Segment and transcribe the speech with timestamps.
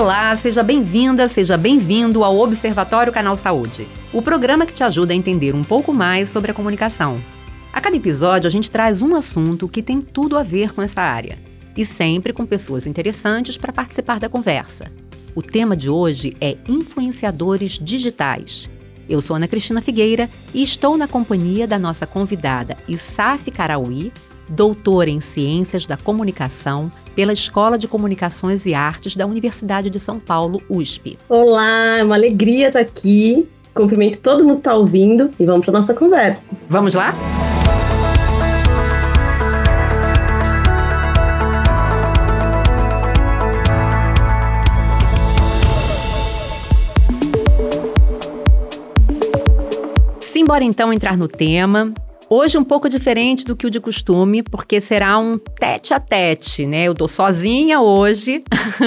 [0.00, 5.14] Olá, seja bem-vinda, seja bem-vindo ao Observatório Canal Saúde, o programa que te ajuda a
[5.14, 7.22] entender um pouco mais sobre a comunicação.
[7.70, 11.02] A cada episódio, a gente traz um assunto que tem tudo a ver com essa
[11.02, 11.38] área,
[11.76, 14.90] e sempre com pessoas interessantes para participar da conversa.
[15.34, 18.70] O tema de hoje é influenciadores digitais.
[19.06, 24.10] Eu sou Ana Cristina Figueira e estou na companhia da nossa convidada Isaf Karaui,
[24.50, 30.18] doutora em Ciências da Comunicação pela Escola de Comunicações e Artes da Universidade de São
[30.18, 31.16] Paulo, USP.
[31.28, 33.48] Olá, é uma alegria estar aqui.
[33.72, 36.42] Cumprimento todo mundo que está ouvindo e vamos para nossa conversa.
[36.68, 37.14] Vamos lá?
[50.20, 51.92] Simbora então entrar no tema.
[52.32, 56.64] Hoje um pouco diferente do que o de costume, porque será um tete a tete,
[56.64, 56.84] né?
[56.84, 58.44] Eu tô sozinha hoje.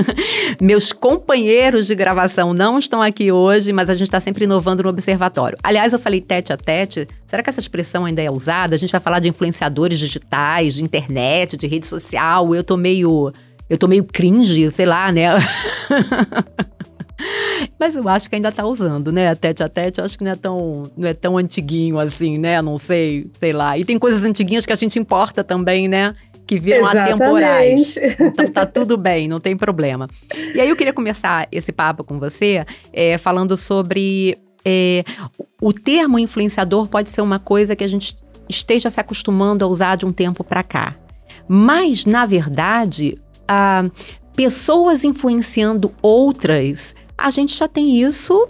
[0.62, 4.88] Meus companheiros de gravação não estão aqui hoje, mas a gente está sempre inovando no
[4.88, 5.58] observatório.
[5.62, 7.06] Aliás, eu falei tete a tete.
[7.28, 8.76] Será que essa expressão ainda é usada?
[8.76, 12.56] A gente vai falar de influenciadores digitais, de internet, de rede social.
[12.56, 13.30] Eu tô meio
[13.70, 15.32] eu tô meio cringe, sei lá, né?
[17.80, 19.34] Mas eu acho que ainda tá usando, né?
[19.36, 22.62] Tete a tete, eu acho que não é tão, não é tão antiguinho assim, né?
[22.62, 23.78] Não sei, sei lá.
[23.78, 26.16] E tem coisas antiguinhas que a gente importa também, né?
[26.46, 27.14] que viram Exatamente.
[27.14, 27.98] atemporais.
[28.20, 30.10] Então tá tudo bem, não tem problema.
[30.54, 35.04] E aí eu queria começar esse papo com você é, falando sobre é,
[35.62, 38.16] o termo influenciador pode ser uma coisa que a gente
[38.50, 40.96] esteja se acostumando a usar de um tempo para cá.
[41.48, 43.84] Mas, na verdade, ah,
[44.36, 48.48] pessoas influenciando outras a gente já tem isso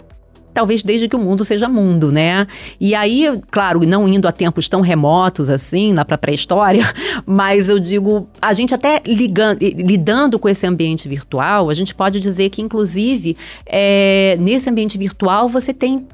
[0.52, 2.46] talvez desde que o mundo seja mundo, né?
[2.80, 6.84] E aí, claro, não indo a tempos tão remotos assim, lá para pré-história,
[7.26, 12.20] mas eu digo, a gente até ligando, lidando com esse ambiente virtual, a gente pode
[12.20, 16.06] dizer que, inclusive, é, nesse ambiente virtual você tem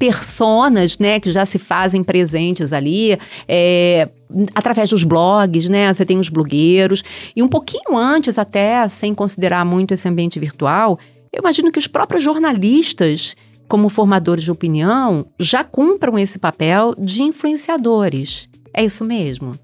[0.00, 3.16] personas, né, que já se fazem presentes ali,
[3.46, 4.08] é,
[4.52, 5.92] através dos blogs, né?
[5.92, 7.04] Você tem os blogueiros.
[7.36, 10.98] E um pouquinho antes, até, sem considerar muito esse ambiente virtual,
[11.32, 13.34] eu imagino que os próprios jornalistas,
[13.66, 18.48] como formadores de opinião, já cumpram esse papel de influenciadores.
[18.74, 19.58] É isso mesmo?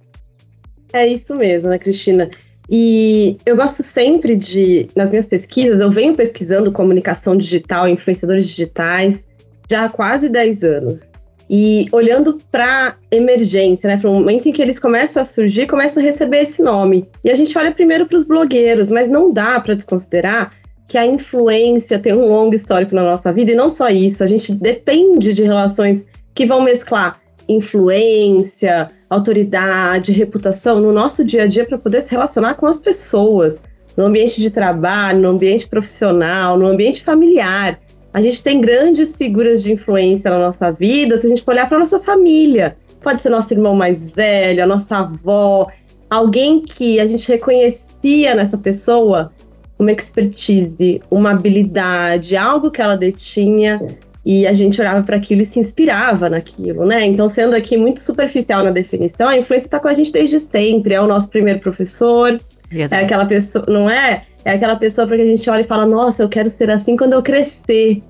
[0.93, 2.31] É isso mesmo, né, Cristina?
[2.71, 9.27] E eu gosto sempre de, nas minhas pesquisas, eu venho pesquisando comunicação digital, influenciadores digitais,
[9.71, 11.13] já há quase 10 anos.
[11.51, 16.03] E olhando para emergência, né, para o momento em que eles começam a surgir, começam
[16.03, 17.09] a receber esse nome.
[17.25, 20.53] E a gente olha primeiro para os blogueiros, mas não dá para desconsiderar
[20.89, 24.27] que a influência tem um longo histórico na nossa vida, e não só isso, a
[24.27, 31.65] gente depende de relações que vão mesclar influência, autoridade, reputação no nosso dia a dia
[31.65, 33.61] para poder se relacionar com as pessoas,
[33.97, 37.81] no ambiente de trabalho, no ambiente profissional, no ambiente familiar.
[38.13, 41.69] A gente tem grandes figuras de influência na nossa vida, se a gente for olhar
[41.69, 42.77] para nossa família.
[43.03, 45.69] Pode ser nosso irmão mais velho, a nossa avó,
[46.11, 49.33] alguém que a gente reconhecia nessa pessoa
[49.79, 53.81] uma expertise, uma habilidade, algo que ela detinha
[54.25, 57.07] e a gente olhava para aquilo e se inspirava naquilo, né?
[57.07, 60.93] Então, sendo aqui muito superficial na definição, a influência está com a gente desde sempre.
[60.93, 62.39] É o nosso primeiro professor,
[62.71, 63.03] Verdade.
[63.03, 64.25] é aquela pessoa, não é?
[64.45, 66.97] É aquela pessoa para que a gente olha e fala: Nossa, eu quero ser assim
[66.97, 68.03] quando eu crescer.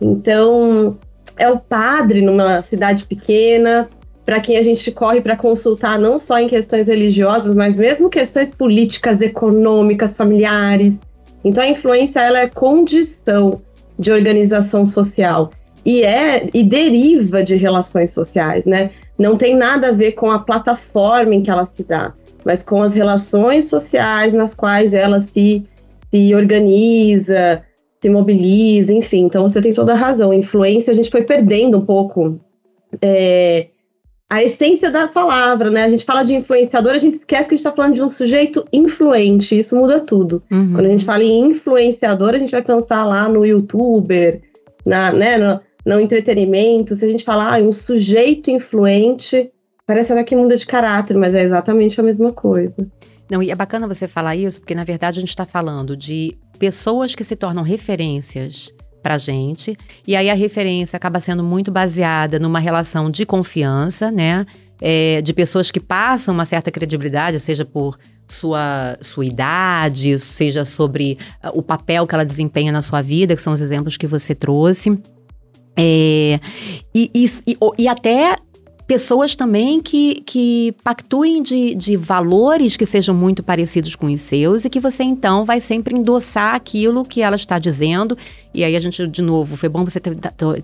[0.00, 0.98] Então,
[1.36, 3.88] é o padre numa cidade pequena,
[4.26, 8.52] para quem a gente corre para consultar não só em questões religiosas, mas mesmo questões
[8.52, 10.98] políticas, econômicas, familiares.
[11.44, 13.62] Então a influência ela é condição
[13.96, 15.50] de organização social
[15.84, 18.90] e é e deriva de relações sociais, né?
[19.16, 22.12] Não tem nada a ver com a plataforma em que ela se dá,
[22.44, 25.64] mas com as relações sociais nas quais ela se,
[26.10, 27.62] se organiza,
[28.02, 29.26] se mobiliza, enfim.
[29.26, 30.34] Então você tem toda a razão.
[30.34, 32.40] Influência a gente foi perdendo um pouco
[33.00, 33.68] é,
[34.28, 35.84] a essência da palavra, né?
[35.84, 38.08] A gente fala de influenciador, a gente esquece que a gente está falando de um
[38.08, 39.56] sujeito influente.
[39.56, 40.42] Isso muda tudo.
[40.50, 40.72] Uhum.
[40.72, 44.42] Quando a gente fala em influenciador, a gente vai pensar lá no youtuber,
[44.84, 46.96] na, né, no, no entretenimento.
[46.96, 49.50] Se a gente falar ah, um sujeito influente,
[49.86, 52.84] parece até que muda de caráter, mas é exatamente a mesma coisa.
[53.30, 56.36] Não, e é bacana você falar isso, porque na verdade a gente está falando de
[56.58, 58.72] pessoas que se tornam referências
[59.06, 59.78] pra gente.
[60.04, 64.44] E aí a referência acaba sendo muito baseada numa relação de confiança, né?
[64.80, 71.18] É, de pessoas que passam uma certa credibilidade, seja por sua, sua idade, seja sobre
[71.44, 74.34] uh, o papel que ela desempenha na sua vida, que são os exemplos que você
[74.34, 74.98] trouxe.
[75.76, 76.40] É,
[76.92, 78.36] e, e, e, e até
[78.86, 84.64] pessoas também que, que pactuem de, de valores que sejam muito parecidos com os seus
[84.64, 88.16] e que você então vai sempre endossar aquilo que ela está dizendo.
[88.56, 90.16] E aí a gente, de novo, foi bom você ter,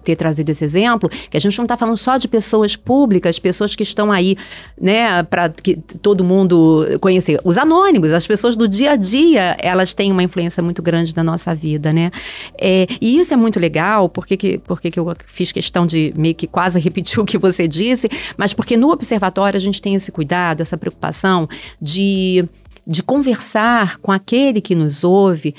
[0.02, 3.76] ter trazido esse exemplo, que a gente não está falando só de pessoas públicas, pessoas
[3.76, 4.34] que estão aí,
[4.80, 7.38] né, para que todo mundo conhecer.
[7.44, 11.22] Os anônimos, as pessoas do dia a dia, elas têm uma influência muito grande na
[11.22, 12.10] nossa vida, né?
[12.58, 16.34] É, e isso é muito legal, porque que, porque que eu fiz questão de meio
[16.34, 18.08] que quase repetir o que você disse,
[18.38, 21.46] mas porque no observatório a gente tem esse cuidado, essa preocupação
[21.80, 22.48] de
[22.86, 25.54] de conversar com aquele que nos ouve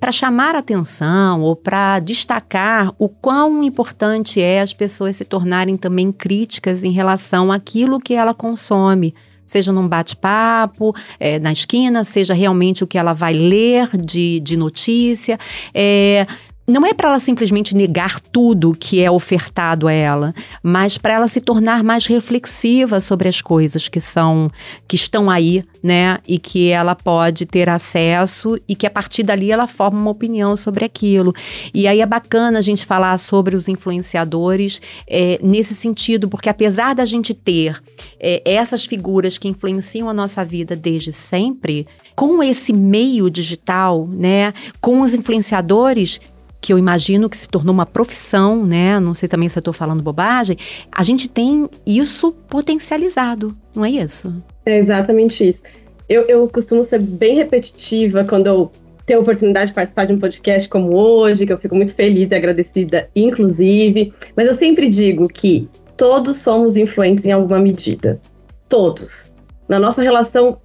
[0.00, 6.10] para chamar atenção ou para destacar o quão importante é as pessoas se tornarem também
[6.10, 9.14] críticas em relação àquilo que ela consome
[9.46, 14.56] seja num bate-papo, é, na esquina, seja realmente o que ela vai ler de, de
[14.56, 15.38] notícia.
[15.72, 16.26] É,
[16.66, 21.28] não é para ela simplesmente negar tudo que é ofertado a ela, mas para ela
[21.28, 24.50] se tornar mais reflexiva sobre as coisas que são
[24.88, 26.18] que estão aí, né?
[26.26, 30.56] E que ela pode ter acesso e que a partir dali ela forma uma opinião
[30.56, 31.32] sobre aquilo.
[31.72, 36.94] E aí é bacana a gente falar sobre os influenciadores é, nesse sentido, porque apesar
[36.94, 37.80] da gente ter
[38.18, 41.86] é, essas figuras que influenciam a nossa vida desde sempre,
[42.16, 44.52] com esse meio digital, né?
[44.80, 46.18] Com os influenciadores
[46.66, 48.98] que eu imagino que se tornou uma profissão, né?
[48.98, 50.58] Não sei também se eu estou falando bobagem.
[50.90, 54.34] A gente tem isso potencializado, não é isso?
[54.64, 55.62] É exatamente isso.
[56.08, 58.72] Eu, eu costumo ser bem repetitiva quando eu
[59.06, 62.32] tenho a oportunidade de participar de um podcast como hoje, que eu fico muito feliz
[62.32, 64.12] e agradecida, inclusive.
[64.36, 68.20] Mas eu sempre digo que todos somos influentes em alguma medida.
[68.68, 69.30] Todos.
[69.68, 70.58] Na nossa relação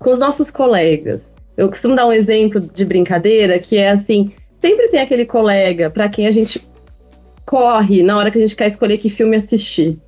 [0.00, 1.30] com os nossos colegas.
[1.56, 4.32] Eu costumo dar um exemplo de brincadeira que é assim:
[4.64, 6.66] sempre tem aquele colega para quem a gente
[7.44, 9.98] corre na hora que a gente quer escolher que filme assistir,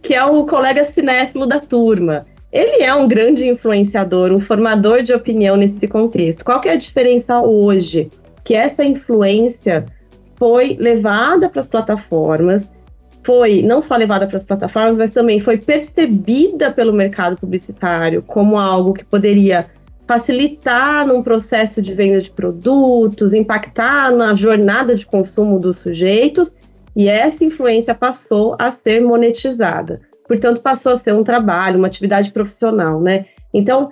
[0.00, 2.24] que é o colega cinéfilo da turma.
[2.52, 6.44] Ele é um grande influenciador, um formador de opinião nesse contexto.
[6.44, 8.08] Qual que é a diferença hoje?
[8.44, 9.84] Que essa influência
[10.36, 12.70] foi levada para as plataformas,
[13.24, 18.56] foi não só levada para as plataformas, mas também foi percebida pelo mercado publicitário como
[18.56, 19.66] algo que poderia
[20.06, 26.54] facilitar num processo de venda de produtos, impactar na jornada de consumo dos sujeitos,
[26.94, 30.00] e essa influência passou a ser monetizada.
[30.28, 33.26] Portanto, passou a ser um trabalho, uma atividade profissional, né?
[33.52, 33.90] Então,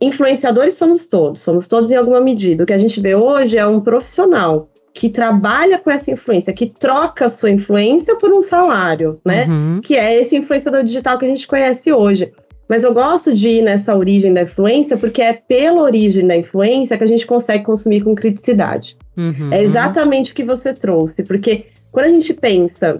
[0.00, 2.62] influenciadores somos todos, somos todos em alguma medida.
[2.62, 6.66] O que a gente vê hoje é um profissional que trabalha com essa influência, que
[6.66, 9.46] troca a sua influência por um salário, né?
[9.46, 9.80] Uhum.
[9.82, 12.32] Que é esse influenciador digital que a gente conhece hoje.
[12.68, 16.98] Mas eu gosto de ir nessa origem da influência, porque é pela origem da influência
[16.98, 18.96] que a gente consegue consumir com criticidade.
[19.16, 19.52] Uhum.
[19.52, 22.98] É exatamente o que você trouxe, porque quando a gente pensa,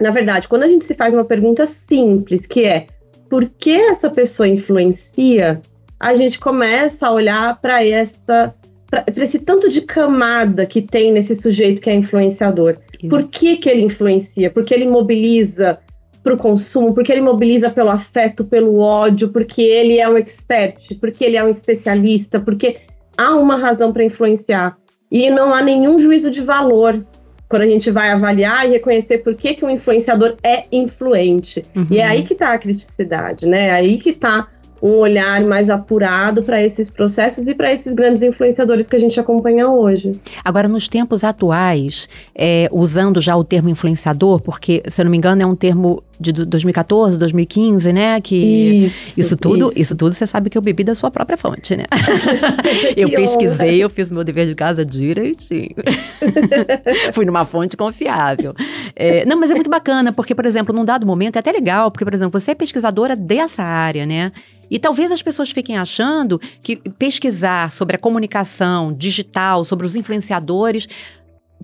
[0.00, 2.86] na verdade, quando a gente se faz uma pergunta simples, que é
[3.30, 5.60] por que essa pessoa influencia,
[5.98, 8.54] a gente começa a olhar para essa
[8.88, 12.76] para esse tanto de camada que tem nesse sujeito que é influenciador.
[12.98, 13.08] Isso.
[13.08, 14.48] Por que, que ele influencia?
[14.48, 15.80] Porque ele mobiliza
[16.26, 20.96] para o consumo, porque ele mobiliza pelo afeto, pelo ódio, porque ele é um expert,
[21.00, 22.78] porque ele é um especialista, porque
[23.16, 24.76] há uma razão para influenciar.
[25.08, 27.06] E não há nenhum juízo de valor
[27.48, 31.64] quando a gente vai avaliar e reconhecer por que, que um influenciador é influente.
[31.76, 31.86] Uhum.
[31.92, 33.68] E é aí que está a criticidade, né?
[33.68, 34.48] É aí que está
[34.82, 39.18] um olhar mais apurado para esses processos e para esses grandes influenciadores que a gente
[39.18, 40.12] acompanha hoje.
[40.44, 45.16] Agora, nos tempos atuais, é, usando já o termo influenciador, porque, se eu não me
[45.16, 48.20] engano, é um termo de 2014, 2015, né?
[48.20, 48.36] Que
[48.84, 49.80] isso, isso tudo, isso.
[49.80, 49.96] isso.
[49.96, 51.84] tudo você sabe que eu bebi da sua própria fonte, né?
[52.96, 55.74] eu pesquisei, eu fiz meu dever de casa direitinho.
[57.12, 58.52] Fui numa fonte confiável.
[58.94, 61.90] É, não, mas é muito bacana, porque, por exemplo, num dado momento é até legal,
[61.90, 64.32] porque, por exemplo, você é pesquisadora dessa área, né?
[64.70, 70.88] E talvez as pessoas fiquem achando que pesquisar sobre a comunicação digital, sobre os influenciadores,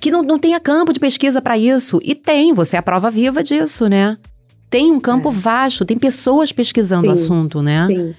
[0.01, 2.01] que não, não tenha campo de pesquisa para isso.
[2.03, 4.19] E tem, você é a prova viva disso, né?
[4.73, 5.33] Tem um campo é.
[5.33, 7.87] vasto, tem pessoas pesquisando o assunto, né?
[7.89, 8.15] Sim.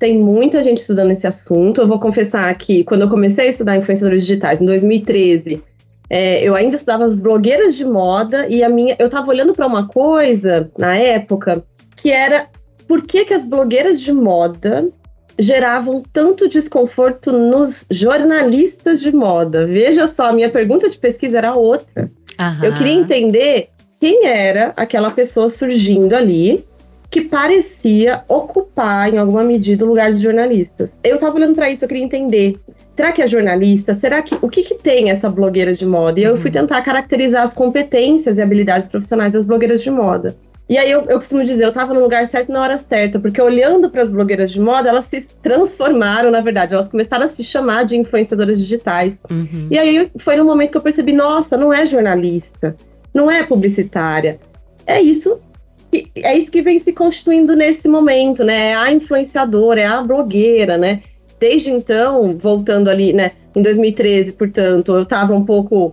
[0.00, 1.80] Tem muita gente estudando esse assunto.
[1.80, 5.62] Eu vou confessar que quando eu comecei a estudar influenciadores digitais, em 2013,
[6.10, 9.64] é, eu ainda estudava as blogueiras de moda e a minha, eu estava olhando para
[9.64, 12.48] uma coisa na época que era
[12.88, 14.88] por que, que as blogueiras de moda
[15.38, 19.68] geravam tanto desconforto nos jornalistas de moda.
[19.68, 22.10] Veja só, a minha pergunta de pesquisa era outra.
[22.40, 22.64] Aham.
[22.64, 23.68] Eu queria entender
[24.02, 26.66] quem era aquela pessoa surgindo ali
[27.08, 30.98] que parecia ocupar, em alguma medida, o lugar dos jornalistas.
[31.04, 32.58] Eu estava olhando para isso, eu queria entender.
[32.96, 33.94] Será que é jornalista?
[33.94, 36.18] Será que o que, que tem essa blogueira de moda?
[36.18, 36.54] E eu fui uhum.
[36.54, 40.34] tentar caracterizar as competências e habilidades profissionais das blogueiras de moda.
[40.68, 43.40] E aí eu, eu costumo dizer, eu estava no lugar certo na hora certa, porque
[43.40, 47.44] olhando para as blogueiras de moda, elas se transformaram, na verdade, elas começaram a se
[47.44, 49.22] chamar de influenciadoras digitais.
[49.30, 49.68] Uhum.
[49.70, 52.74] E aí foi no momento que eu percebi, nossa, não é jornalista,
[53.14, 54.38] não é publicitária.
[54.86, 55.40] É isso
[56.16, 58.70] é isso que vem se constituindo nesse momento, né?
[58.70, 61.02] É a influenciadora, é a blogueira, né?
[61.38, 65.92] Desde então, voltando ali, né, em 2013, portanto, eu estava um pouco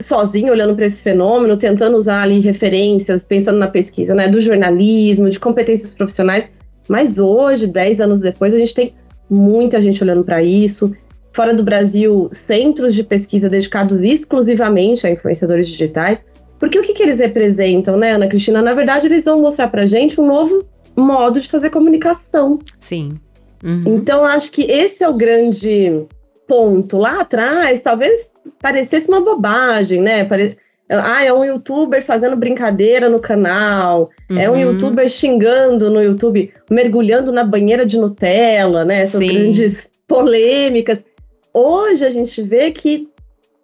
[0.00, 5.30] sozinho olhando para esse fenômeno, tentando usar ali referências, pensando na pesquisa, né, do jornalismo,
[5.30, 6.50] de competências profissionais.
[6.88, 8.94] Mas hoje, 10 anos depois, a gente tem
[9.30, 10.94] muita gente olhando para isso.
[11.32, 16.24] Fora do Brasil, centros de pesquisa dedicados exclusivamente a influenciadores digitais.
[16.58, 18.60] Porque o que, que eles representam, né, Ana Cristina?
[18.60, 22.58] Na verdade, eles vão mostrar para gente um novo modo de fazer comunicação.
[22.80, 23.14] Sim.
[23.62, 23.96] Uhum.
[23.96, 26.06] Então, acho que esse é o grande
[26.46, 26.96] ponto.
[26.96, 30.24] Lá atrás, talvez parecesse uma bobagem, né?
[30.24, 30.56] Pare...
[30.90, 34.38] Ah, é um youtuber fazendo brincadeira no canal, uhum.
[34.38, 34.60] é um uhum.
[34.60, 39.02] youtuber xingando no YouTube, mergulhando na banheira de Nutella, né?
[39.02, 39.28] Essas Sim.
[39.28, 41.04] grandes polêmicas.
[41.52, 43.06] Hoje a gente vê que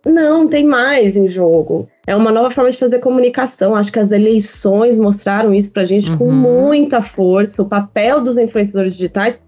[0.05, 1.89] não, tem mais em jogo.
[2.07, 3.75] É uma nova forma de fazer comunicação.
[3.75, 6.19] Acho que as eleições mostraram isso pra gente uhum.
[6.19, 7.63] com muita força.
[7.63, 9.41] O papel dos influenciadores digitais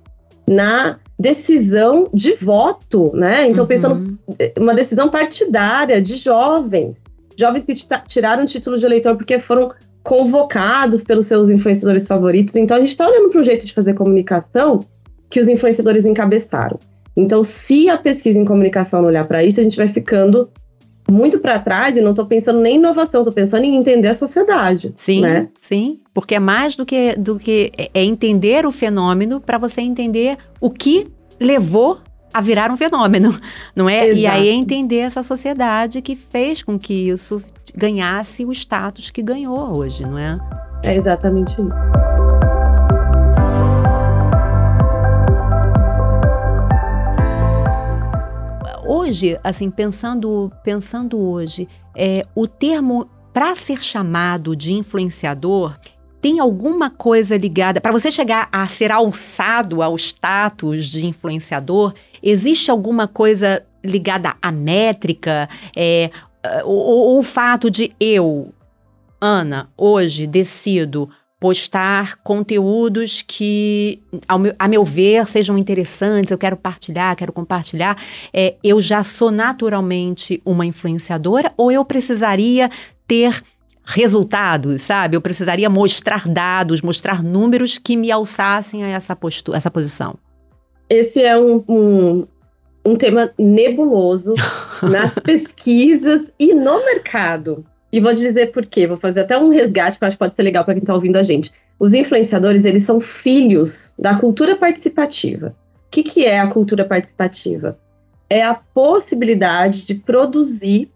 [0.49, 3.49] na decisão de voto, né?
[3.49, 3.69] Então, uhum.
[3.69, 4.19] pensando
[4.59, 7.03] uma decisão partidária de jovens,
[7.39, 7.75] jovens que
[8.07, 9.71] tiraram o título de eleitor porque foram
[10.03, 12.55] convocados pelos seus influenciadores favoritos.
[12.55, 14.81] Então, a gente está olhando para um jeito de fazer comunicação
[15.29, 16.79] que os influenciadores encabeçaram.
[17.17, 20.49] Então, se a pesquisa em comunicação não olhar para isso, a gente vai ficando
[21.11, 24.15] muito para trás e não estou pensando nem em inovação, estou pensando em entender a
[24.15, 24.93] sociedade.
[24.97, 25.49] Sim, né?
[25.61, 29.81] sim, porque é mais do que do que é, é entender o fenômeno para você
[29.81, 31.09] entender o que
[31.39, 32.01] levou
[32.33, 33.39] a virar um fenômeno,
[33.75, 34.09] não é?
[34.09, 34.21] Exato.
[34.21, 37.43] E aí entender essa sociedade que fez com que isso
[37.75, 40.39] ganhasse o status que ganhou hoje, não é?
[40.83, 42.46] É exatamente isso.
[48.87, 55.76] Hoje, assim, pensando, pensando hoje, é, o termo para ser chamado de influenciador
[56.21, 61.95] tem alguma coisa ligada para você chegar a ser alçado ao status de influenciador?
[62.23, 65.49] Existe alguma coisa ligada à métrica?
[65.76, 66.11] É,
[66.64, 68.52] ou o fato de eu,
[69.21, 76.57] Ana, hoje decido postar conteúdos que, ao meu, a meu ver, sejam interessantes, eu quero
[76.57, 77.97] partilhar, quero compartilhar,
[78.33, 82.71] é, eu já sou naturalmente uma influenciadora ou eu precisaria
[83.07, 83.43] ter
[83.85, 85.16] resultados, sabe?
[85.16, 90.16] Eu precisaria mostrar dados, mostrar números que me alçassem a essa, postura, essa posição.
[90.88, 92.26] Esse é um, um,
[92.85, 94.33] um tema nebuloso
[94.83, 97.64] nas pesquisas e no mercado.
[97.97, 98.87] E vou dizer por quê.
[98.87, 100.95] Vou fazer até um resgate que eu acho que pode ser legal para quem está
[100.95, 101.50] ouvindo a gente.
[101.81, 105.57] Os influenciadores, eles são filhos da cultura participativa.
[105.87, 107.79] O que, que é a cultura participativa?
[108.29, 110.91] É a possibilidade de produzir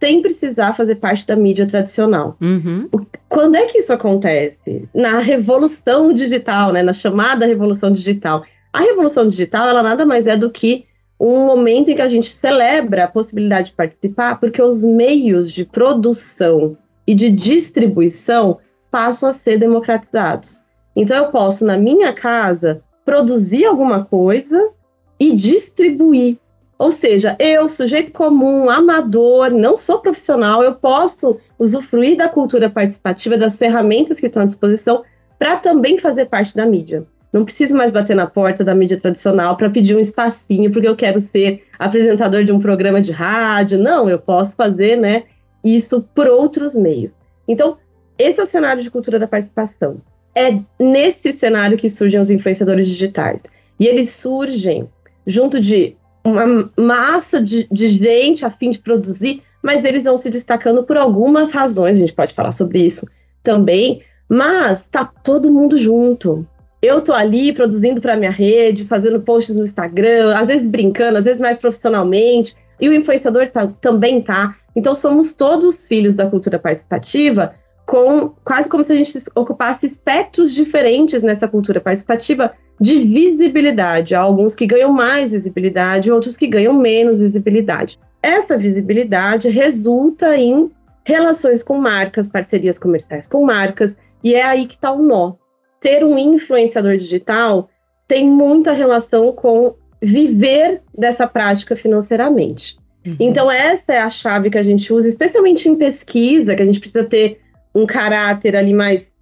[0.00, 2.38] sem precisar fazer parte da mídia tradicional.
[2.40, 2.88] Uhum.
[3.28, 4.88] Quando é que isso acontece?
[4.94, 6.82] Na revolução digital, né?
[6.82, 8.46] na chamada revolução digital.
[8.72, 10.86] A revolução digital, ela nada mais é do que
[11.18, 15.64] um momento em que a gente celebra a possibilidade de participar, porque os meios de
[15.64, 18.58] produção e de distribuição
[18.90, 20.62] passam a ser democratizados.
[20.94, 24.70] Então eu posso, na minha casa, produzir alguma coisa
[25.18, 26.38] e distribuir.
[26.78, 33.38] Ou seja, eu, sujeito comum, amador, não sou profissional, eu posso usufruir da cultura participativa,
[33.38, 35.02] das ferramentas que estão à disposição,
[35.38, 37.06] para também fazer parte da mídia.
[37.32, 40.96] Não preciso mais bater na porta da mídia tradicional para pedir um espacinho porque eu
[40.96, 43.78] quero ser apresentador de um programa de rádio.
[43.78, 45.24] Não, eu posso fazer, né,
[45.62, 47.16] isso por outros meios.
[47.46, 47.76] Então,
[48.18, 50.00] esse é o cenário de cultura da participação.
[50.34, 53.42] É nesse cenário que surgem os influenciadores digitais.
[53.78, 54.88] E eles surgem
[55.26, 60.30] junto de uma massa de, de gente a fim de produzir, mas eles vão se
[60.30, 63.06] destacando por algumas razões, a gente pode falar sobre isso
[63.42, 66.46] também, mas tá todo mundo junto
[66.82, 71.24] eu tô ali produzindo para minha rede, fazendo posts no Instagram, às vezes brincando, às
[71.24, 74.54] vezes mais profissionalmente, e o influenciador tá, também tá.
[74.74, 77.54] Então somos todos filhos da cultura participativa,
[77.86, 84.14] com quase como se a gente ocupasse espectros diferentes nessa cultura participativa de visibilidade.
[84.14, 87.98] Há alguns que ganham mais visibilidade, outros que ganham menos visibilidade.
[88.22, 90.70] Essa visibilidade resulta em
[91.04, 95.34] relações com marcas, parcerias comerciais com marcas, e é aí que está o nó
[95.82, 97.68] ser um influenciador digital
[98.08, 102.76] tem muita relação com viver dessa prática financeiramente.
[103.06, 103.16] Uhum.
[103.20, 106.80] Então, essa é a chave que a gente usa, especialmente em pesquisa, que a gente
[106.80, 107.40] precisa ter
[107.74, 109.14] um caráter ali mais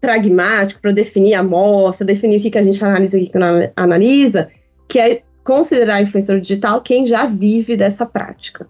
[0.00, 3.32] pragmático para definir a amostra, definir o que, que a gente analisa e o que,
[3.32, 4.48] que não analisa,
[4.88, 8.66] que é considerar influenciador digital quem já vive dessa prática.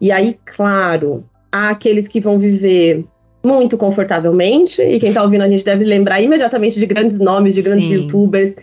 [0.00, 3.04] E aí, claro, há aqueles que vão viver
[3.44, 7.62] muito confortavelmente, e quem está ouvindo a gente deve lembrar imediatamente de grandes nomes, de
[7.62, 7.96] grandes Sim.
[7.96, 8.56] youtubers,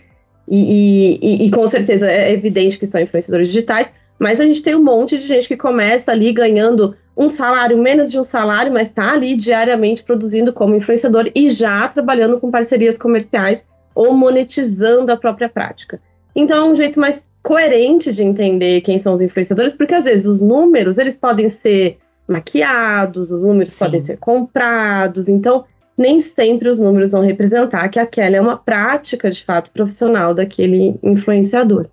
[0.48, 4.74] e, e, e, com certeza é evidente que são influenciadores digitais, mas a gente tem
[4.74, 8.88] um monte de gente que começa ali ganhando um salário, menos de um salário, mas
[8.88, 15.16] está ali diariamente produzindo como influenciador e já trabalhando com parcerias comerciais ou monetizando a
[15.16, 16.00] própria prática.
[16.34, 20.26] Então é um jeito mais coerente de entender quem são os influenciadores, porque às vezes
[20.26, 21.98] os números eles podem ser
[22.32, 23.84] maquiados, os números Sim.
[23.84, 25.64] podem ser comprados, então
[25.96, 30.98] nem sempre os números vão representar que aquela é uma prática de fato profissional daquele
[31.02, 31.86] influenciador.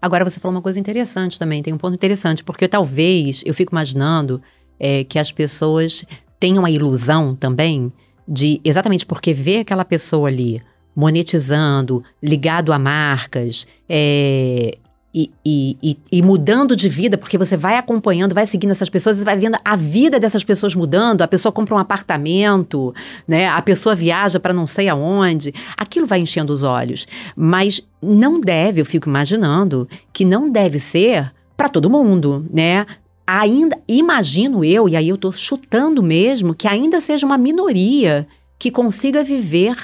[0.00, 3.72] Agora você falou uma coisa interessante também, tem um ponto interessante, porque talvez eu fico
[3.72, 4.40] imaginando
[4.78, 6.04] é, que as pessoas
[6.40, 7.92] tenham a ilusão também
[8.26, 10.62] de, exatamente porque vê aquela pessoa ali
[10.94, 14.76] monetizando, ligado a marcas, é,
[15.14, 19.24] e, e, e, mudando de vida, porque você vai acompanhando, vai seguindo essas pessoas e
[19.24, 21.20] vai vendo a vida dessas pessoas mudando.
[21.20, 22.94] A pessoa compra um apartamento,
[23.28, 23.46] né?
[23.46, 25.52] A pessoa viaja para não sei aonde.
[25.76, 27.06] Aquilo vai enchendo os olhos.
[27.36, 32.86] Mas não deve, eu fico imaginando, que não deve ser para todo mundo, né?
[33.26, 38.26] ainda, imagino eu, e aí eu estou chutando mesmo, que ainda seja uma minoria
[38.58, 39.76] que consiga viver,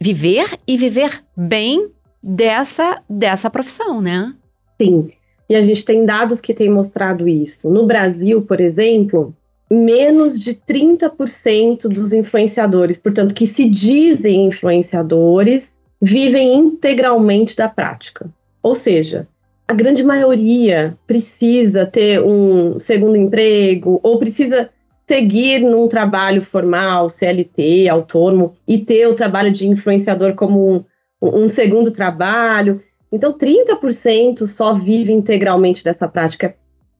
[0.00, 1.90] viver e viver bem
[2.22, 4.32] dessa, dessa profissão, né?
[4.80, 5.10] Sim.
[5.48, 7.70] E a gente tem dados que têm mostrado isso.
[7.70, 9.34] No Brasil, por exemplo,
[9.70, 18.30] menos de 30% dos influenciadores, portanto, que se dizem influenciadores, vivem integralmente da prática.
[18.62, 19.26] Ou seja,
[19.66, 24.68] a grande maioria precisa ter um segundo emprego ou precisa
[25.08, 30.84] seguir num trabalho formal, CLT, autônomo, e ter o trabalho de influenciador como
[31.20, 32.82] um, um segundo trabalho.
[33.12, 36.46] Então, 30% só vive integralmente dessa prática.
[36.48, 36.54] É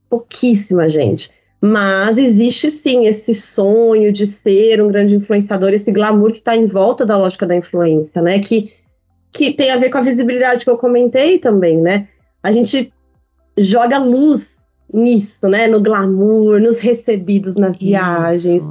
[0.08, 1.30] pouquíssima gente.
[1.60, 6.66] Mas existe sim esse sonho de ser um grande influenciador, esse glamour que está em
[6.66, 8.40] volta da lógica da influência, né?
[8.40, 8.72] Que,
[9.32, 12.08] que tem a ver com a visibilidade que eu comentei também, né?
[12.42, 12.92] a gente
[13.56, 14.60] joga luz
[14.92, 15.68] nisso, né?
[15.68, 17.84] No glamour, nos recebidos nas Isso.
[17.84, 18.64] viagens.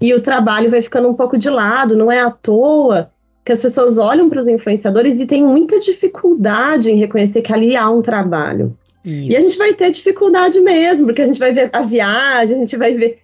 [0.00, 3.11] E o trabalho vai ficando um pouco de lado, não é à toa
[3.44, 7.76] que as pessoas olham para os influenciadores e têm muita dificuldade em reconhecer que ali
[7.76, 8.76] há um trabalho.
[9.04, 9.32] Isso.
[9.32, 12.60] E a gente vai ter dificuldade mesmo, porque a gente vai ver a viagem, a
[12.60, 13.18] gente vai ver.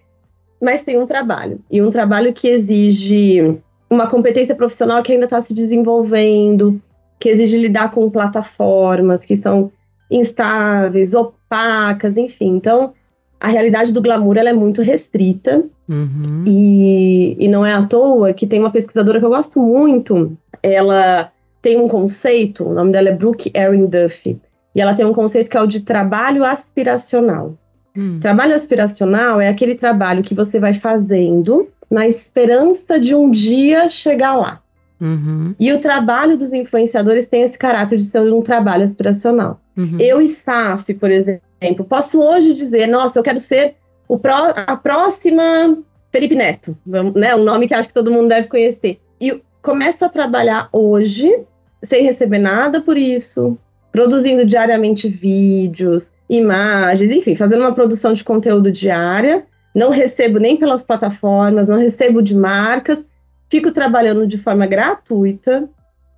[0.61, 1.59] Mas tem um trabalho.
[1.71, 3.57] E um trabalho que exige
[3.89, 6.81] uma competência profissional que ainda está se desenvolvendo,
[7.17, 9.71] que exige lidar com plataformas que são
[10.11, 12.57] instáveis, opacas, enfim.
[12.57, 12.93] Então,
[13.39, 15.63] a realidade do glamour ela é muito restrita.
[15.87, 16.43] Uhum.
[16.45, 20.37] E, e não é à toa que tem uma pesquisadora que eu gosto muito.
[20.61, 24.39] Ela tem um conceito, o nome dela é Brooke Erin Duffy.
[24.75, 27.57] E ela tem um conceito que é o de trabalho aspiracional.
[27.95, 28.19] Hum.
[28.19, 34.35] Trabalho aspiracional é aquele trabalho que você vai fazendo na esperança de um dia chegar
[34.35, 34.61] lá.
[35.01, 35.55] Uhum.
[35.59, 39.59] E o trabalho dos influenciadores tem esse caráter de ser um trabalho aspiracional.
[39.75, 39.97] Uhum.
[39.97, 41.41] Eu e SAF, por exemplo,
[41.87, 43.75] posso hoje dizer, nossa, eu quero ser
[44.07, 45.77] o pró a próxima
[46.11, 46.77] Felipe Neto,
[47.15, 47.35] né?
[47.35, 48.99] Um nome que acho que todo mundo deve conhecer.
[49.21, 51.45] E começo a trabalhar hoje,
[51.83, 53.57] sem receber nada por isso,
[53.91, 59.45] produzindo diariamente vídeos, imagens, enfim, fazendo uma produção de conteúdo diária.
[59.75, 63.05] Não recebo nem pelas plataformas, não recebo de marcas,
[63.49, 65.69] fico trabalhando de forma gratuita,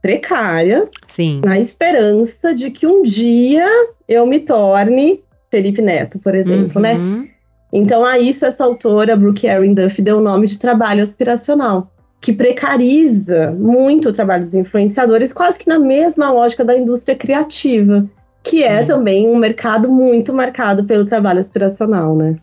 [0.01, 1.41] precária, Sim.
[1.43, 3.67] na esperança de que um dia
[4.07, 6.95] eu me torne Felipe Neto, por exemplo, né?
[6.95, 7.21] uhum.
[7.21, 7.27] né?
[7.73, 12.33] Então, a isso essa autora, Brooke Erin Duff, deu o nome de trabalho aspiracional, que
[12.33, 18.05] precariza muito o trabalho dos influenciadores, quase que na mesma lógica da indústria criativa,
[18.43, 18.83] que é Sim.
[18.83, 22.37] é também um mercado muito marcado pelo trabalho aspiracional, né?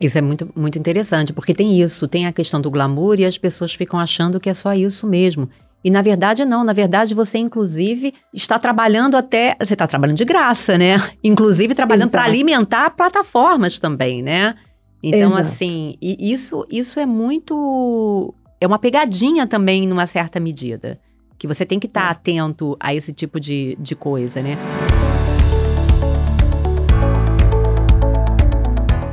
[0.00, 3.38] Isso é muito, muito interessante, porque tem isso, tem a questão do glamour e as
[3.38, 5.48] pessoas ficam achando que é só isso mesmo.
[5.86, 10.24] E na verdade não, na verdade você inclusive está trabalhando até, você está trabalhando de
[10.24, 10.96] graça, né?
[11.22, 14.56] Inclusive trabalhando para alimentar plataformas também, né?
[15.00, 15.40] Então Exato.
[15.42, 20.98] assim, e isso isso é muito é uma pegadinha também numa certa medida,
[21.38, 22.10] que você tem que estar tá é.
[22.10, 24.58] atento a esse tipo de, de coisa, né?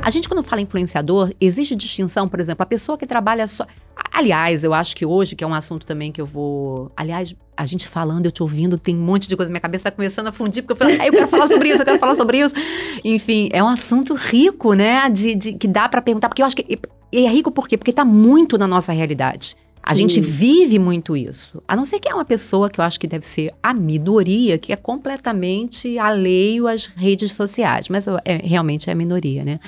[0.04, 3.66] A gente, quando fala influenciador, existe distinção, por exemplo, a pessoa que trabalha só.
[4.12, 6.92] Aliás, eu acho que hoje, que é um assunto também que eu vou.
[6.94, 9.50] Aliás, a gente falando, eu te ouvindo, tem um monte de coisa.
[9.50, 11.80] Minha cabeça tá começando a fundir, porque eu falo, ah, eu quero falar sobre isso,
[11.80, 12.54] eu quero falar sobre isso.
[13.02, 15.08] Enfim, é um assunto rico, né?
[15.08, 16.78] De, de que dá para perguntar, porque eu acho que.
[17.10, 17.78] E é rico por quê?
[17.78, 19.56] Porque tá muito na nossa realidade.
[19.86, 21.62] A gente vive muito isso.
[21.68, 24.56] A não ser que é uma pessoa que eu acho que deve ser a minoria,
[24.56, 27.90] que é completamente alheio às redes sociais.
[27.90, 29.60] Mas é, realmente é a minoria, né?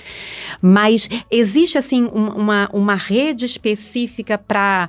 [0.62, 4.88] Mas existe, assim, uma, uma rede específica para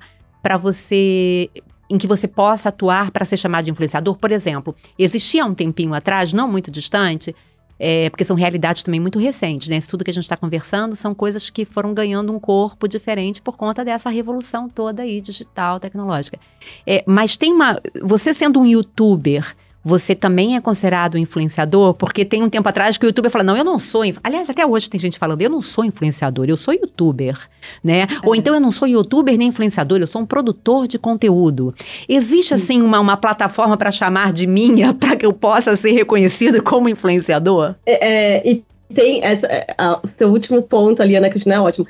[0.62, 1.50] você
[1.90, 4.16] em que você possa atuar para ser chamado de influenciador?
[4.18, 7.36] Por exemplo, existia um tempinho atrás, não muito distante,
[7.80, 9.78] é, porque são realidades também muito recentes, né?
[9.78, 13.42] Isso tudo que a gente está conversando são coisas que foram ganhando um corpo diferente
[13.42, 16.40] por conta dessa revolução toda aí, digital, tecnológica.
[16.86, 17.80] É, mas tem uma.
[18.02, 19.56] Você sendo um youtuber
[19.88, 21.94] você também é considerado influenciador?
[21.94, 24.04] Porque tem um tempo atrás que o youtuber fala, não, eu não sou.
[24.22, 27.40] Aliás, até hoje tem gente falando, eu não sou influenciador, eu sou youtuber,
[27.82, 28.02] né?
[28.02, 28.08] É.
[28.28, 31.74] Ou então eu não sou youtuber nem influenciador, eu sou um produtor de conteúdo.
[32.08, 36.62] Existe, assim, uma, uma plataforma para chamar de minha, para que eu possa ser reconhecido
[36.62, 37.76] como influenciador?
[37.86, 41.60] É, é, e tem essa, é, a, o seu último ponto ali, Ana Cristina, é
[41.60, 41.88] ótimo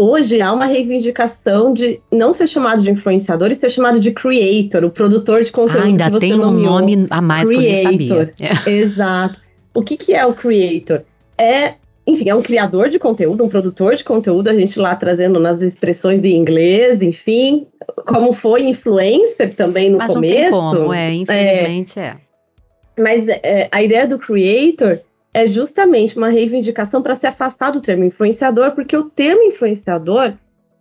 [0.00, 4.82] hoje há uma reivindicação de não ser chamado de influenciador e ser chamado de creator,
[4.82, 5.82] o produtor de conteúdo.
[5.82, 7.98] Ah, ainda tem um nome a mais creator.
[7.98, 8.34] que eu sabia.
[8.66, 8.70] É.
[8.70, 9.38] Exato.
[9.74, 11.02] O que, que é o creator?
[11.36, 11.74] É,
[12.06, 15.60] enfim, é um criador de conteúdo, um produtor de conteúdo, a gente lá trazendo nas
[15.60, 17.66] expressões em inglês, enfim,
[18.06, 20.50] como foi influencer também no Mas começo.
[20.50, 22.02] Não tem como, é, infelizmente é.
[22.02, 22.16] é.
[22.98, 24.98] Mas é, a ideia do creator
[25.32, 30.34] é justamente uma reivindicação para se afastar do termo influenciador, porque o termo influenciador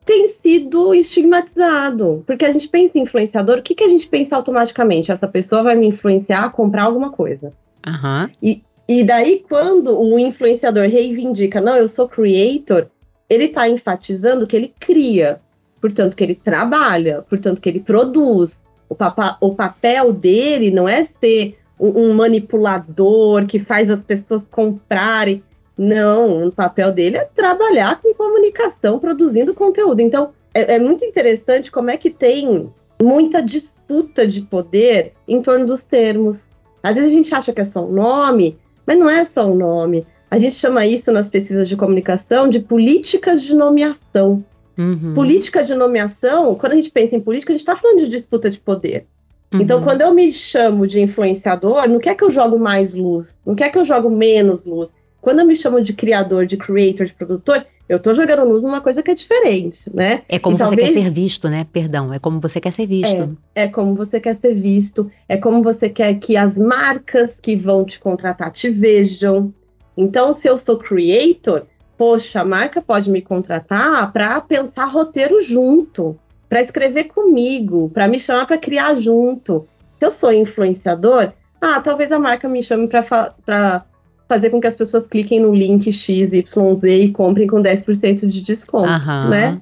[0.05, 2.23] tem sido estigmatizado.
[2.25, 5.11] Porque a gente pensa em influenciador, o que, que a gente pensa automaticamente?
[5.11, 7.53] Essa pessoa vai me influenciar a comprar alguma coisa.
[7.85, 8.29] Uhum.
[8.41, 12.87] E, e daí, quando o influenciador reivindica, não, eu sou creator,
[13.29, 15.39] ele está enfatizando que ele cria,
[15.79, 18.63] portanto, que ele trabalha, portanto, que ele produz.
[18.89, 25.43] O, papa, o papel dele não é ser um, manipulador que faz as pessoas comprarem.
[25.77, 30.01] Não, o papel dele é trabalhar com comunicação, produzindo conteúdo.
[30.01, 32.69] Então, é, é muito interessante como é que tem
[33.01, 36.49] muita disputa de poder em torno dos termos.
[36.83, 39.55] Às vezes a gente acha que é só um nome, mas não é só um
[39.55, 40.05] nome.
[40.29, 44.43] A gente chama isso nas pesquisas de comunicação de políticas de nomeação.
[44.77, 45.13] Uhum.
[45.13, 48.49] Política de nomeação, quando a gente pensa em política, a gente está falando de disputa
[48.49, 49.07] de poder.
[49.51, 49.63] Então, uhum.
[49.63, 53.55] Então, quando eu me chamo de influenciador, não quer que eu jogo mais luz, não
[53.55, 54.93] quer que eu jogo menos luz.
[55.21, 58.79] Quando eu me chamo de criador, de creator, de produtor, eu estou jogando luz numa
[58.79, 60.21] coisa que é diferente, né?
[60.29, 60.93] É como e você talvez...
[60.93, 61.65] quer ser visto, né?
[61.73, 63.37] Perdão, é como você quer ser visto.
[63.55, 67.55] É, é como você quer ser visto, é como você quer que as marcas que
[67.55, 69.51] vão te contratar te vejam.
[69.97, 71.63] Então, se eu sou creator,
[71.97, 76.17] poxa, a marca pode me contratar para pensar roteiro junto
[76.49, 79.67] para escrever comigo, para me chamar para criar junto.
[79.99, 81.31] Se eu sou influenciador,
[81.61, 83.85] ah, talvez a marca me chame para fa
[84.27, 88.87] fazer com que as pessoas cliquem no link XYZ e comprem com 10% de desconto,
[89.27, 89.59] né?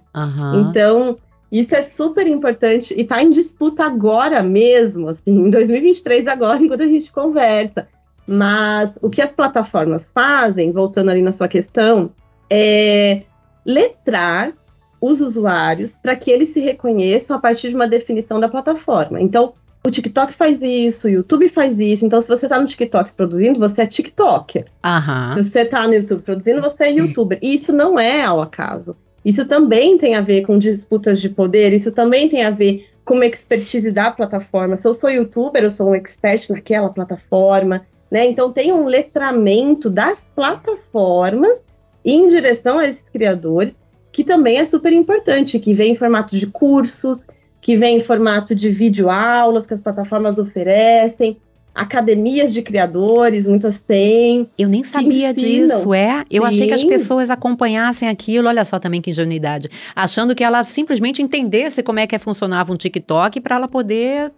[0.58, 1.18] Então,
[1.50, 6.82] isso é super importante e está em disputa agora mesmo, assim, em 2023 agora, enquanto
[6.82, 7.88] a gente conversa.
[8.28, 12.12] Mas o que as plataformas fazem, voltando ali na sua questão,
[12.50, 13.22] é
[13.66, 14.52] letrar
[15.00, 19.22] os usuários para que eles se reconheçam a partir de uma definição da plataforma.
[19.22, 19.54] Então,
[19.86, 22.06] o TikTok faz isso, o YouTube faz isso.
[22.06, 24.66] Então, se você está no TikTok produzindo, você é TikToker.
[24.86, 25.34] Uhum.
[25.34, 27.40] Se você está no YouTube produzindo, você é YouTuber.
[27.42, 28.98] E isso não é ao acaso.
[29.24, 33.16] Isso também tem a ver com disputas de poder, isso também tem a ver com
[33.16, 34.76] uma expertise da plataforma.
[34.76, 38.26] Se eu sou youtuber, eu sou um expert naquela plataforma, né?
[38.26, 41.66] Então tem um letramento das plataformas
[42.04, 43.76] em direção a esses criadores
[44.18, 47.28] que também é super importante, que vem em formato de cursos,
[47.62, 51.38] que vem em formato de videoaulas que as plataformas oferecem,
[51.76, 54.50] academias de criadores, muitas têm.
[54.58, 56.26] Eu nem sabia disso, é?
[56.32, 56.48] Eu Sim.
[56.48, 61.22] achei que as pessoas acompanhassem aquilo, olha só também que ingenuidade, achando que ela simplesmente
[61.22, 64.32] entendesse como é que funcionava um TikTok para ela poder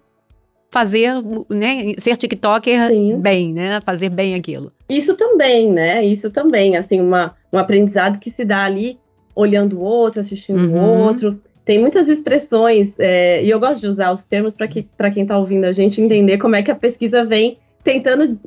[0.69, 1.13] fazer,
[1.49, 3.17] né, ser TikToker Sim.
[3.17, 4.73] bem, né, fazer bem aquilo.
[4.89, 8.99] Isso também, né, isso também, assim, uma, um aprendizado que se dá ali
[9.39, 10.79] olhando o outro, assistindo uhum.
[10.79, 11.41] o outro.
[11.63, 15.37] Tem muitas expressões, é, e eu gosto de usar os termos para que, quem está
[15.37, 18.37] ouvindo a gente entender como é que a pesquisa vem tentando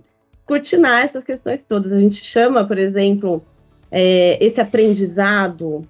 [0.44, 1.92] cortinar essas questões todas.
[1.92, 3.42] A gente chama, por exemplo,
[3.90, 5.86] é, esse aprendizado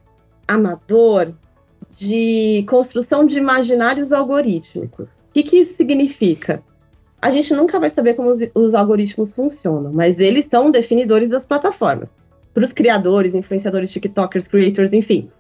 [0.47, 1.33] amador
[1.91, 5.15] de construção de imaginários algorítmicos.
[5.31, 6.63] O que, que isso significa?
[7.21, 11.47] A gente nunca vai saber como os, os algoritmos funcionam, mas eles são definidores das
[11.47, 12.13] plataformas
[12.53, 15.31] para os criadores, influenciadores, TikTokers, creators, enfim,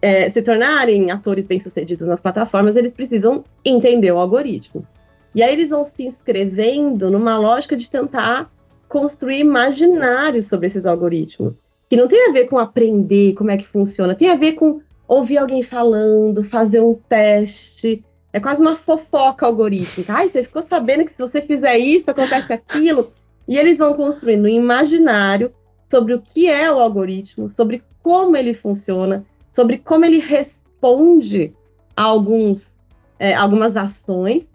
[0.00, 4.86] é, se tornarem atores bem-sucedidos nas plataformas, eles precisam entender o algoritmo.
[5.34, 8.50] E aí eles vão se inscrevendo numa lógica de tentar
[8.88, 13.66] construir imaginários sobre esses algoritmos, que não tem a ver com aprender como é que
[13.66, 18.04] funciona, tem a ver com ouvir alguém falando, fazer um teste.
[18.32, 20.12] É quase uma fofoca algorítmica.
[20.12, 23.12] Ai, você ficou sabendo que se você fizer isso, acontece aquilo.
[23.46, 25.52] E eles vão construindo um imaginário
[25.88, 31.52] sobre o que é o algoritmo, sobre como ele funciona, sobre como ele responde
[31.96, 32.78] a alguns,
[33.18, 34.52] é, algumas ações.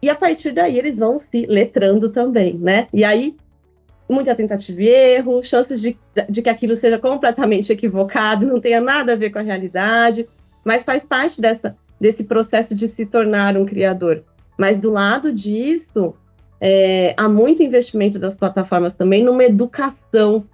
[0.00, 2.88] E a partir daí eles vão se letrando também, né?
[2.92, 3.36] E aí
[4.08, 5.96] muita tentativa e erro, chances de,
[6.28, 10.28] de que aquilo seja completamente equivocado, não tenha nada a ver com a realidade,
[10.64, 14.22] mas faz parte dessa, desse processo de se tornar um criador.
[14.58, 16.14] Mas do lado disso,
[16.60, 20.44] é, há muito investimento das plataformas também numa educação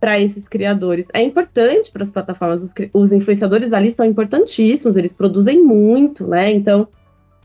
[0.00, 1.06] para esses criadores.
[1.12, 6.52] É importante para as plataformas, os, os, influenciadores ali são importantíssimos, eles produzem muito, né?
[6.52, 6.88] Então,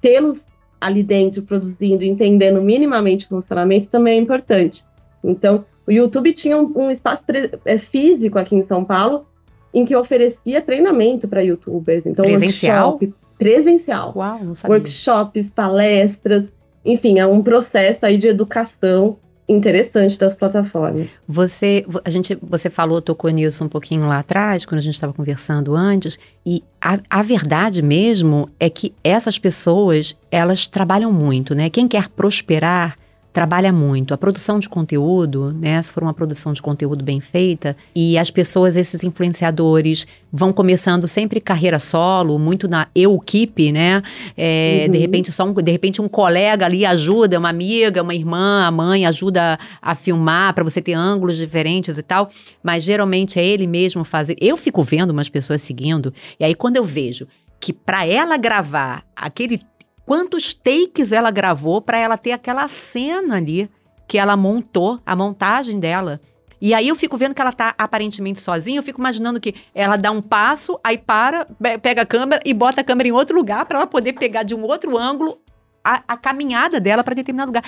[0.02, 0.48] tê-los
[0.80, 4.84] ali dentro produzindo, entendendo minimamente o funcionamento também é importante.
[5.24, 7.24] Então, o YouTube tinha um, um espaço
[7.66, 9.26] é, físico aqui em São Paulo
[9.74, 12.06] em que oferecia treinamento para youtubers.
[12.06, 12.92] Então, presencial?
[12.92, 14.14] Workshop, presencial.
[14.16, 14.76] Uau, não sabia.
[14.76, 16.52] Workshops, palestras,
[16.84, 19.18] enfim, é um processo aí de educação
[19.52, 21.10] interessante das plataformas.
[21.28, 25.14] Você, a gente, você falou, tocou nisso um pouquinho lá atrás, quando a gente estava
[25.14, 31.70] conversando antes, e a, a, verdade mesmo é que essas pessoas, elas trabalham muito, né?
[31.70, 32.98] Quem quer prosperar
[33.34, 34.14] trabalha muito.
[34.14, 35.82] A produção de conteúdo, né?
[35.82, 41.08] Se for uma produção de conteúdo bem feita, e as pessoas, esses influenciadores, vão começando
[41.08, 44.02] sempre carreira solo, muito na eu-keep, né?
[44.38, 44.92] É, uhum.
[44.92, 48.72] De repente, só um, de repente, um colega ali ajuda, uma amiga, uma irmã, a
[48.72, 52.30] mãe ajuda a filmar para você ter ângulos diferentes e tal.
[52.62, 54.36] Mas geralmente é ele mesmo fazer.
[54.42, 57.28] Eu fico vendo umas pessoas seguindo, e aí quando eu vejo
[57.62, 59.62] que para ela gravar aquele
[60.06, 63.70] quantos takes ela gravou para ela ter aquela cena ali
[64.08, 66.20] que ela montou, a montagem dela.
[66.62, 69.96] E aí eu fico vendo que ela tá aparentemente sozinha, eu fico imaginando que ela
[69.96, 71.48] dá um passo, aí para,
[71.82, 74.54] pega a câmera e bota a câmera em outro lugar para ela poder pegar de
[74.54, 75.40] um outro ângulo
[75.84, 77.64] a, a caminhada dela para determinado lugar.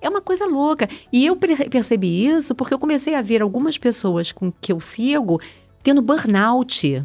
[0.00, 0.86] É uma coisa louca.
[1.10, 5.40] E eu percebi isso porque eu comecei a ver algumas pessoas com que eu sigo
[5.82, 7.02] tendo burnout.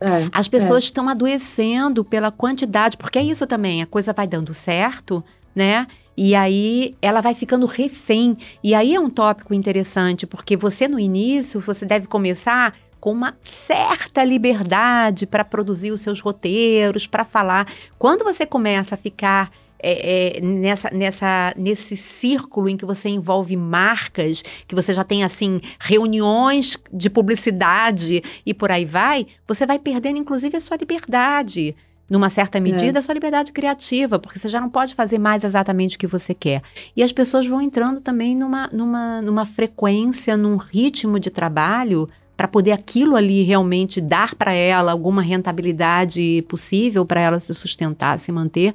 [0.00, 0.86] É, As pessoas é.
[0.86, 5.86] estão adoecendo pela quantidade, porque é isso também, a coisa vai dando certo, né?
[6.16, 8.36] E aí ela vai ficando refém.
[8.62, 13.36] E aí é um tópico interessante, porque você no início, você deve começar com uma
[13.42, 17.68] certa liberdade para produzir os seus roteiros, para falar.
[17.98, 23.56] Quando você começa a ficar é, é, nessa, nessa, nesse círculo em que você envolve
[23.56, 29.78] marcas, que você já tem assim reuniões de publicidade e por aí vai, você vai
[29.78, 31.74] perdendo inclusive a sua liberdade.
[32.08, 33.00] Numa certa medida, é.
[33.00, 36.32] a sua liberdade criativa, porque você já não pode fazer mais exatamente o que você
[36.32, 36.62] quer.
[36.96, 42.46] E as pessoas vão entrando também numa, numa, numa frequência, num ritmo de trabalho para
[42.46, 48.30] poder aquilo ali realmente dar para ela alguma rentabilidade possível para ela se sustentar, se
[48.30, 48.72] manter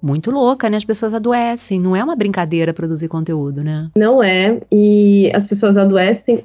[0.00, 0.76] muito louca, né?
[0.76, 1.80] As pessoas adoecem.
[1.80, 3.90] Não é uma brincadeira produzir conteúdo, né?
[3.96, 4.60] Não é.
[4.70, 6.44] E as pessoas adoecem,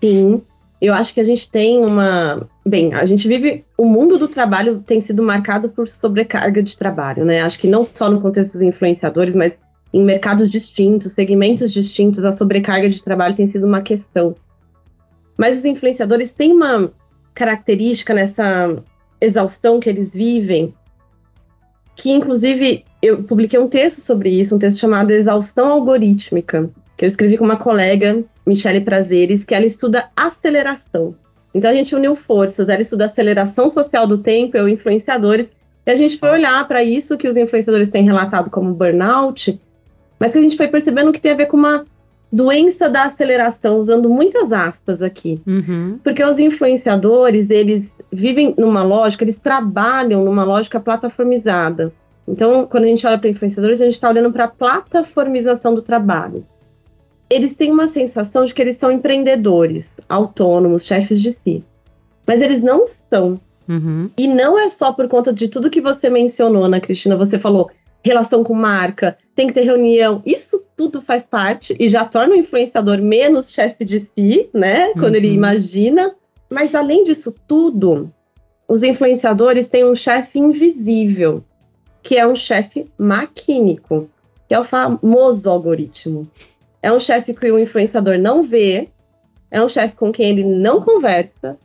[0.00, 0.42] sim.
[0.80, 2.46] Eu acho que a gente tem uma.
[2.66, 3.64] Bem, a gente vive.
[3.76, 7.42] O mundo do trabalho tem sido marcado por sobrecarga de trabalho, né?
[7.42, 9.58] Acho que não só no contexto dos influenciadores, mas
[9.92, 14.34] em mercados distintos, segmentos distintos, a sobrecarga de trabalho tem sido uma questão.
[15.38, 16.90] Mas os influenciadores têm uma
[17.34, 18.76] característica nessa
[19.20, 20.74] exaustão que eles vivem,
[21.96, 27.06] que inclusive eu publiquei um texto sobre isso, um texto chamado Exaustão Algorítmica, que eu
[27.06, 31.14] escrevi com uma colega, Michele Prazeres, que ela estuda aceleração.
[31.54, 35.52] Então a gente uniu forças, ela estuda aceleração social do tempo, eu influenciadores,
[35.86, 39.60] e a gente foi olhar para isso que os influenciadores têm relatado como burnout,
[40.18, 41.84] mas que a gente foi percebendo que tem a ver com uma
[42.32, 45.40] doença da aceleração, usando muitas aspas aqui.
[45.46, 45.98] Uhum.
[46.02, 51.92] Porque os influenciadores, eles vivem numa lógica, eles trabalham numa lógica plataformizada.
[52.26, 55.82] Então, quando a gente olha para influenciadores, a gente está olhando para a plataformização do
[55.82, 56.44] trabalho.
[57.28, 61.64] Eles têm uma sensação de que eles são empreendedores, autônomos, chefes de si.
[62.26, 63.40] Mas eles não são.
[63.68, 64.10] Uhum.
[64.16, 67.16] E não é só por conta de tudo que você mencionou, Ana Cristina.
[67.16, 67.70] Você falou
[68.02, 70.22] relação com marca, tem que ter reunião.
[70.24, 74.92] Isso tudo faz parte e já torna o influenciador menos chefe de si, né?
[74.92, 75.16] Quando uhum.
[75.16, 76.14] ele imagina.
[76.50, 78.12] Mas além disso tudo,
[78.68, 81.42] os influenciadores têm um chefe invisível
[82.04, 84.10] que é um chefe maquínico,
[84.46, 86.28] que é o famoso algoritmo.
[86.82, 88.88] É um chefe que o influenciador não vê,
[89.50, 91.56] é um chefe com quem ele não conversa,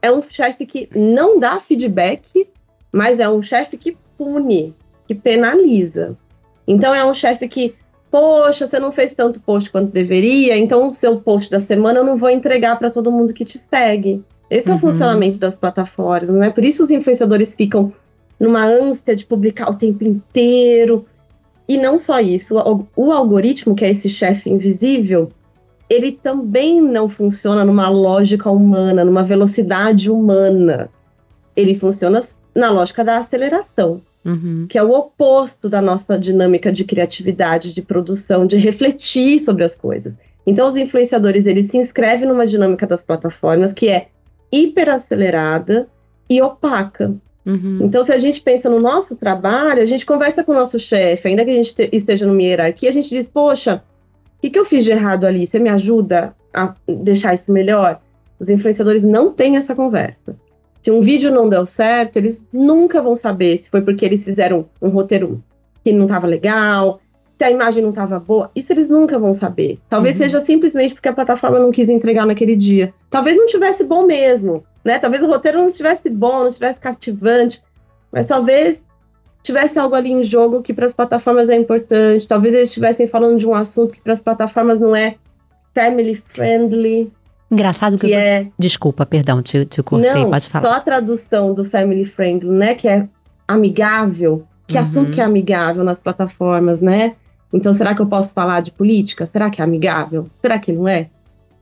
[0.00, 2.48] é um chefe que não dá feedback,
[2.92, 4.72] mas é um chefe que pune,
[5.08, 6.16] que penaliza.
[6.64, 7.74] Então é um chefe que,
[8.08, 12.04] poxa, você não fez tanto post quanto deveria, então o seu post da semana eu
[12.04, 14.22] não vou entregar para todo mundo que te segue.
[14.48, 14.80] Esse é o uhum.
[14.80, 16.50] funcionamento das plataformas, né?
[16.50, 17.92] Por isso os influenciadores ficam
[18.38, 21.04] numa ânsia de publicar o tempo inteiro.
[21.68, 22.56] E não só isso,
[22.96, 25.30] o, algoritmo, que é esse chefe invisível,
[25.88, 30.88] ele também não funciona numa lógica humana, numa velocidade humana.
[31.54, 32.20] Ele funciona
[32.54, 34.66] na lógica da aceleração, uhum.
[34.68, 39.74] que é o oposto da nossa dinâmica de criatividade, de produção, de refletir sobre as
[39.74, 40.18] coisas.
[40.46, 44.08] Então, os influenciadores, eles se inscrevem numa dinâmica das plataformas que é
[44.50, 45.86] hiperacelerada
[46.28, 47.14] e opaca.
[47.48, 47.78] Uhum.
[47.80, 51.28] Então, se a gente pensa no nosso trabalho, a gente conversa com o nosso chefe,
[51.28, 53.82] ainda que a gente esteja numa hierarquia, a gente diz, poxa,
[54.36, 55.46] o que, que eu fiz de errado ali?
[55.46, 58.00] Você me ajuda a deixar isso melhor?
[58.38, 60.36] Os influenciadores não têm essa conversa.
[60.82, 64.66] Se um vídeo não deu certo, eles nunca vão saber se foi porque eles fizeram
[64.80, 65.42] um roteiro
[65.82, 67.00] que não estava legal,
[67.36, 68.50] se a imagem não estava boa.
[68.54, 69.78] Isso eles nunca vão saber.
[69.88, 70.22] Talvez uhum.
[70.22, 72.92] seja simplesmente porque a plataforma não quis entregar naquele dia.
[73.08, 74.98] Talvez não tivesse bom mesmo, né?
[74.98, 77.62] Talvez o roteiro não estivesse bom, não estivesse cativante,
[78.10, 78.86] mas talvez
[79.42, 82.26] tivesse algo ali em jogo que para as plataformas é importante.
[82.26, 85.16] Talvez eles estivessem falando de um assunto que para as plataformas não é
[85.74, 87.12] family friendly.
[87.50, 88.18] Engraçado que, que eu...
[88.18, 88.48] é...
[88.58, 90.62] Desculpa, perdão, te, te cortei, não, pode falar.
[90.62, 92.74] Só a tradução do family friendly, né?
[92.74, 93.06] Que é
[93.46, 94.46] amigável.
[94.66, 94.82] Que uhum.
[94.82, 97.14] assunto que é amigável nas plataformas, né?
[97.52, 99.26] Então, será que eu posso falar de política?
[99.26, 100.28] Será que é amigável?
[100.40, 101.08] Será que não é?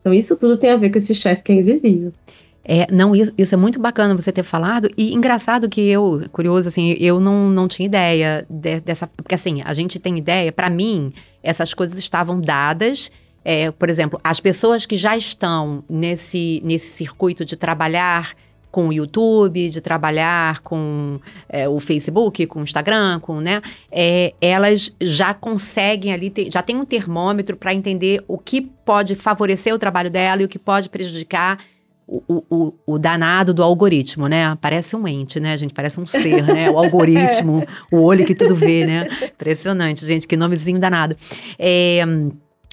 [0.01, 2.13] Então, isso tudo tem a ver com esse chefe que é invisível.
[2.69, 4.91] É, não, isso, isso, é muito bacana você ter falado.
[4.97, 9.07] E engraçado que eu, curioso, assim, eu não, não tinha ideia de, dessa.
[9.07, 11.13] Porque, assim, a gente tem ideia, para mim,
[11.45, 13.13] essas coisas estavam dadas.
[13.45, 18.35] É, por exemplo, as pessoas que já estão nesse, nesse circuito de trabalhar
[18.69, 23.63] com o YouTube, de trabalhar com é, o Facebook, com o Instagram, com, né?
[23.93, 29.15] É, elas já conseguem ali, ter, já tem um termômetro para entender o que pode
[29.15, 31.59] favorecer o trabalho dela e o que pode prejudicar
[32.09, 34.57] o, o, o, danado do algoritmo, né?
[34.61, 35.75] Parece um ente, né, gente?
[35.75, 36.71] Parece um ser, né?
[36.71, 39.09] O algoritmo, o olho que tudo vê, né?
[39.25, 41.17] Impressionante, gente, que nomezinho danado.
[41.59, 42.05] É,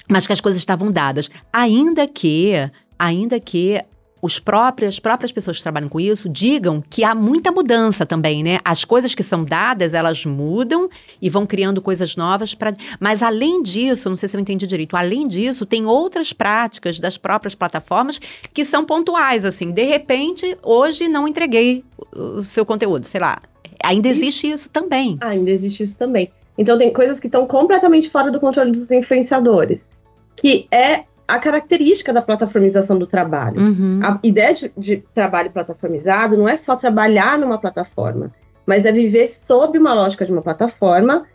[0.08, 1.28] mas que as coisas estavam dadas.
[1.52, 2.52] Ainda que,
[2.96, 3.82] ainda que
[4.24, 8.42] os próprios, as próprias pessoas que trabalham com isso digam que há muita mudança também,
[8.42, 8.58] né?
[8.64, 10.88] As coisas que são dadas, elas mudam
[11.20, 12.74] e vão criando coisas novas para.
[12.98, 17.18] Mas além disso, não sei se eu entendi direito, além disso, tem outras práticas das
[17.18, 18.18] próprias plataformas
[18.54, 19.70] que são pontuais, assim.
[19.70, 21.84] De repente, hoje não entreguei
[22.16, 23.42] o seu conteúdo, sei lá.
[23.84, 25.18] Ainda existe isso também.
[25.20, 26.32] Ainda existe isso também.
[26.56, 29.90] Então tem coisas que estão completamente fora do controle dos influenciadores.
[30.34, 33.60] Que é a característica da plataformização do trabalho.
[33.60, 34.00] Uhum.
[34.02, 38.32] A ideia de, de, trabalho plataformizado não é só trabalhar numa plataforma,
[38.66, 41.26] mas é viver sob uma lógica de uma plataforma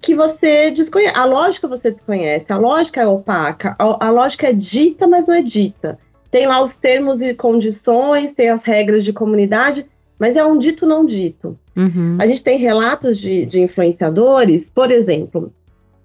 [0.00, 1.16] que você desconhece.
[1.16, 5.34] A lógica você desconhece, a lógica é opaca, a, a lógica é dita, mas não
[5.34, 5.98] é dita.
[6.30, 9.86] Tem lá os termos e condições, tem as regras de comunidade,
[10.18, 11.58] mas é um dito não dito.
[11.74, 12.18] Uhum.
[12.20, 15.52] A gente tem relatos de, de influenciadores, por exemplo,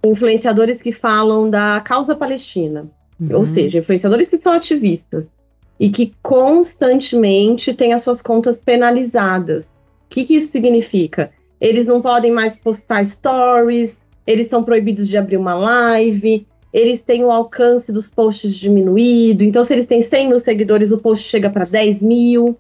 [0.03, 2.87] influenciadores que falam da causa palestina,
[3.19, 3.37] uhum.
[3.37, 5.31] ou seja, influenciadores que são ativistas
[5.79, 9.75] e que constantemente têm as suas contas penalizadas.
[10.05, 11.31] O que, que isso significa?
[11.59, 17.23] Eles não podem mais postar stories, eles são proibidos de abrir uma live, eles têm
[17.23, 19.43] o alcance dos posts diminuído.
[19.43, 22.57] Então, se eles têm 100 mil seguidores, o post chega para 10 mil.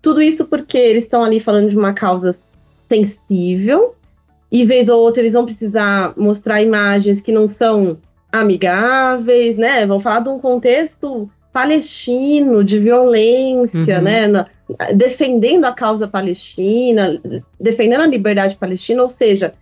[0.00, 2.30] Tudo isso porque eles estão ali falando de uma causa
[2.88, 3.94] sensível
[4.54, 7.98] e vez ou outra eles vão precisar mostrar imagens que não são
[8.30, 9.84] amigáveis, né?
[9.84, 14.04] Vão falar de um contexto palestino, de violência, uhum.
[14.04, 14.28] né?
[14.28, 14.46] Na,
[14.94, 17.20] defendendo a causa palestina,
[17.58, 19.54] defendendo a liberdade palestina, ou seja,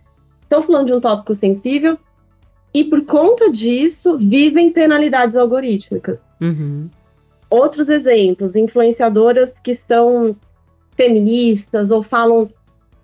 [0.43, 1.97] estão falando de um tópico sensível
[2.71, 6.27] e por conta disso vivem penalidades algorítmicas.
[6.39, 6.87] Uhum.
[7.49, 10.35] Outros exemplos, influenciadoras que são
[10.95, 12.47] feministas ou falam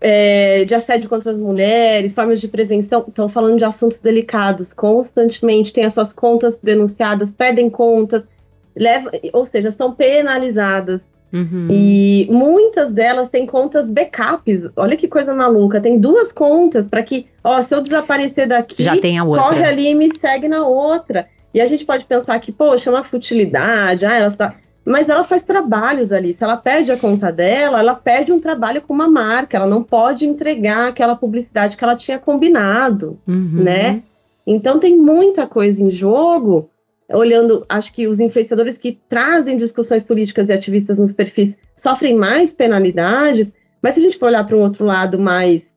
[0.01, 5.73] é, de assédio contra as mulheres, formas de prevenção, estão falando de assuntos delicados constantemente,
[5.73, 8.27] têm as suas contas denunciadas, perdem contas,
[8.75, 11.01] leva, ou seja, são penalizadas.
[11.32, 11.67] Uhum.
[11.69, 14.67] E muitas delas têm contas backups.
[14.76, 15.80] Olha que coisa maluca.
[15.80, 19.43] Tem duas contas para que, ó, se eu desaparecer daqui, Já tem a outra.
[19.43, 21.28] corre ali e me segue na outra.
[21.53, 24.55] E a gente pode pensar que, poxa, é uma futilidade, ah, ela está
[24.86, 26.34] mas ela faz trabalhos ali.
[26.34, 29.57] Se ela perde a conta dela, ela perde um trabalho com uma marca.
[29.57, 33.63] Ela não pode entregar aquela publicidade que ela tinha combinado, uhum.
[33.63, 34.03] né?
[34.47, 36.69] Então tem muita coisa em jogo.
[37.11, 42.51] Olhando, acho que os influenciadores que trazem discussões políticas e ativistas nos perfis sofrem mais
[42.51, 43.51] penalidades.
[43.82, 45.73] Mas se a gente for olhar para um outro lado mais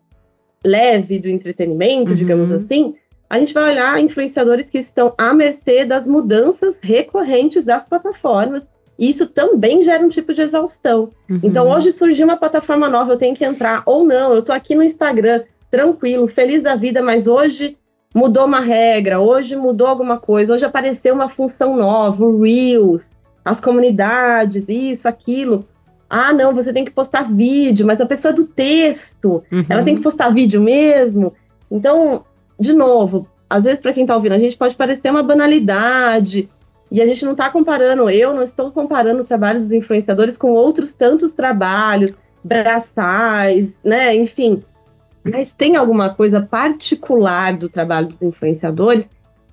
[0.64, 2.16] leve do entretenimento, uhum.
[2.16, 2.94] digamos assim,
[3.28, 9.26] a gente vai olhar influenciadores que estão à mercê das mudanças recorrentes das plataformas isso
[9.26, 11.10] também gera um tipo de exaustão.
[11.28, 11.40] Uhum.
[11.42, 14.74] Então, hoje surgiu uma plataforma nova, eu tenho que entrar, ou não, eu estou aqui
[14.74, 17.76] no Instagram, tranquilo, feliz da vida, mas hoje
[18.14, 23.60] mudou uma regra, hoje mudou alguma coisa, hoje apareceu uma função nova, o Reels, as
[23.60, 25.66] comunidades, isso, aquilo.
[26.08, 29.64] Ah, não, você tem que postar vídeo, mas a pessoa é do texto, uhum.
[29.68, 31.32] ela tem que postar vídeo mesmo.
[31.70, 32.24] Então,
[32.60, 36.50] de novo, às vezes para quem está ouvindo, a gente pode parecer uma banalidade,
[36.92, 40.50] e a gente não está comparando, eu não estou comparando o trabalho dos influenciadores com
[40.50, 42.14] outros tantos trabalhos,
[42.44, 44.14] braçais, né?
[44.14, 44.62] Enfim.
[45.24, 49.10] Mas tem alguma coisa particular do trabalho dos influenciadores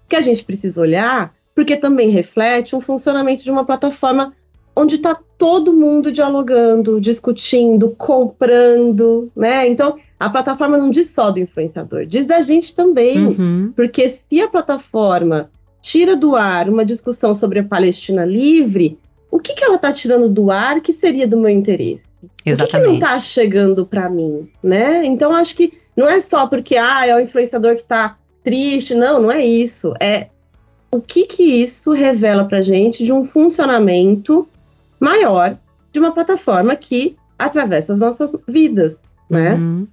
[0.10, 4.34] que a gente precisa olhar, porque também reflete um funcionamento de uma plataforma
[4.76, 9.66] onde está todo mundo dialogando, discutindo, comprando, né?
[9.70, 13.28] Então, a plataforma não diz só do influenciador, diz da gente também.
[13.28, 13.72] Uhum.
[13.74, 15.50] Porque se a plataforma
[15.82, 18.98] tira do ar uma discussão sobre a Palestina livre,
[19.32, 22.10] o que, que ela está tirando do ar que seria do meu interesse?
[22.46, 22.62] Exatamente.
[22.62, 25.06] O que, que não está chegando para mim, né?
[25.06, 29.22] Então acho que não é só porque ah, é o influenciador que está triste, não,
[29.22, 29.94] não é isso.
[30.00, 30.28] É
[30.92, 34.48] o que que isso revela para gente de um funcionamento
[35.00, 35.58] maior
[35.92, 39.54] de uma plataforma que atravessa as nossas vidas, né?
[39.54, 39.88] Uhum.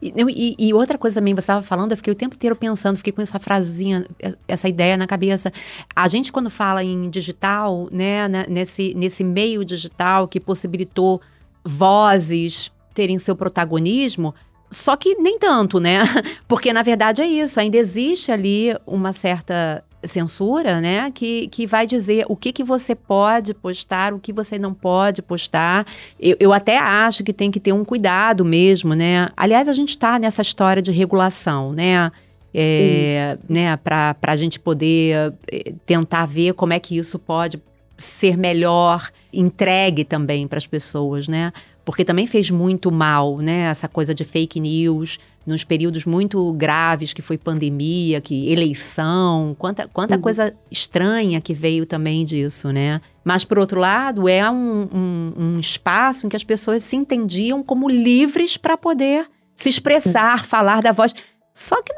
[0.00, 2.96] E, e, e, outra coisa também, você estava falando, eu fiquei o tempo inteiro pensando,
[2.96, 4.06] fiquei com essa frasinha,
[4.46, 5.52] essa ideia na cabeça.
[5.94, 11.20] A gente, quando fala em digital, né, nesse, nesse meio digital que possibilitou
[11.64, 14.34] vozes terem seu protagonismo,
[14.70, 16.02] só que nem tanto, né?
[16.48, 21.86] Porque na verdade é isso, ainda existe ali uma certa censura, né, que, que vai
[21.86, 25.86] dizer o que, que você pode postar, o que você não pode postar.
[26.20, 29.28] Eu, eu até acho que tem que ter um cuidado mesmo, né?
[29.36, 32.10] Aliás, a gente está nessa história de regulação, né?
[32.58, 37.60] É, né, para a gente poder eh, tentar ver como é que isso pode
[37.98, 41.52] ser melhor entregue também para as pessoas, né?
[41.84, 43.62] Porque também fez muito mal, né?
[43.64, 49.88] Essa coisa de fake news, nos períodos muito graves que foi pandemia, que eleição, quanta,
[49.88, 50.20] quanta uhum.
[50.20, 53.00] coisa estranha que veio também disso, né?
[53.24, 57.62] Mas, por outro lado, é um, um, um espaço em que as pessoas se entendiam
[57.62, 60.44] como livres para poder se expressar, uhum.
[60.44, 61.14] falar da voz.
[61.52, 61.92] Só que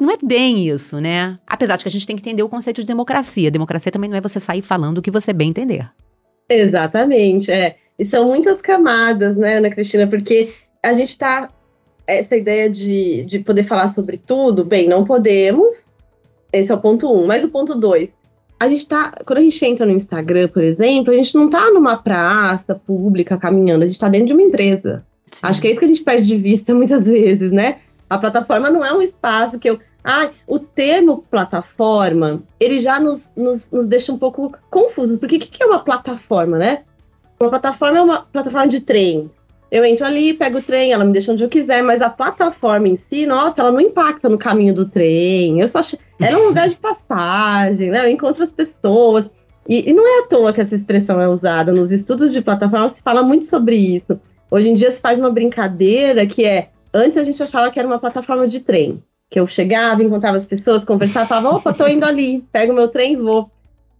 [0.00, 1.38] não é bem isso, né?
[1.46, 3.50] Apesar de que a gente tem que entender o conceito de democracia.
[3.50, 5.88] Democracia também não é você sair falando o que você bem entender.
[6.48, 7.76] Exatamente, é.
[7.98, 10.06] E são muitas camadas, né, Ana Cristina?
[10.06, 10.52] Porque
[10.82, 11.48] a gente está
[12.06, 15.94] essa ideia de, de poder falar sobre tudo, bem, não podemos.
[16.52, 17.26] Esse é o ponto um.
[17.26, 18.16] Mas o ponto dois,
[18.58, 19.12] a gente tá.
[19.24, 23.36] Quando a gente entra no Instagram, por exemplo, a gente não tá numa praça pública
[23.36, 25.04] caminhando, a gente tá dentro de uma empresa.
[25.30, 25.40] Sim.
[25.46, 27.78] Acho que é isso que a gente perde de vista muitas vezes, né?
[28.08, 29.78] A plataforma não é um espaço que eu.
[30.06, 35.38] Ah, o termo plataforma, ele já nos, nos, nos deixa um pouco confusos, porque o
[35.40, 36.82] que, que é uma plataforma, né?
[37.40, 39.30] Uma plataforma é uma plataforma de trem,
[39.74, 42.86] eu entro ali, pego o trem, ela me deixa onde eu quiser, mas a plataforma
[42.86, 45.60] em si, nossa, ela não impacta no caminho do trem.
[45.60, 45.80] Eu só.
[46.20, 48.06] Era um lugar de passagem, né?
[48.06, 49.28] Eu encontro as pessoas.
[49.68, 51.72] E, e, não é à toa que essa expressão é usada.
[51.72, 54.20] Nos estudos de plataforma se fala muito sobre isso.
[54.48, 56.68] Hoje em dia se faz uma brincadeira que é.
[56.92, 59.02] Antes a gente achava que era uma plataforma de trem.
[59.28, 63.14] Que eu chegava, encontrava as pessoas, conversava, falava, opa, tô indo ali, pego meu trem
[63.14, 63.50] e vou.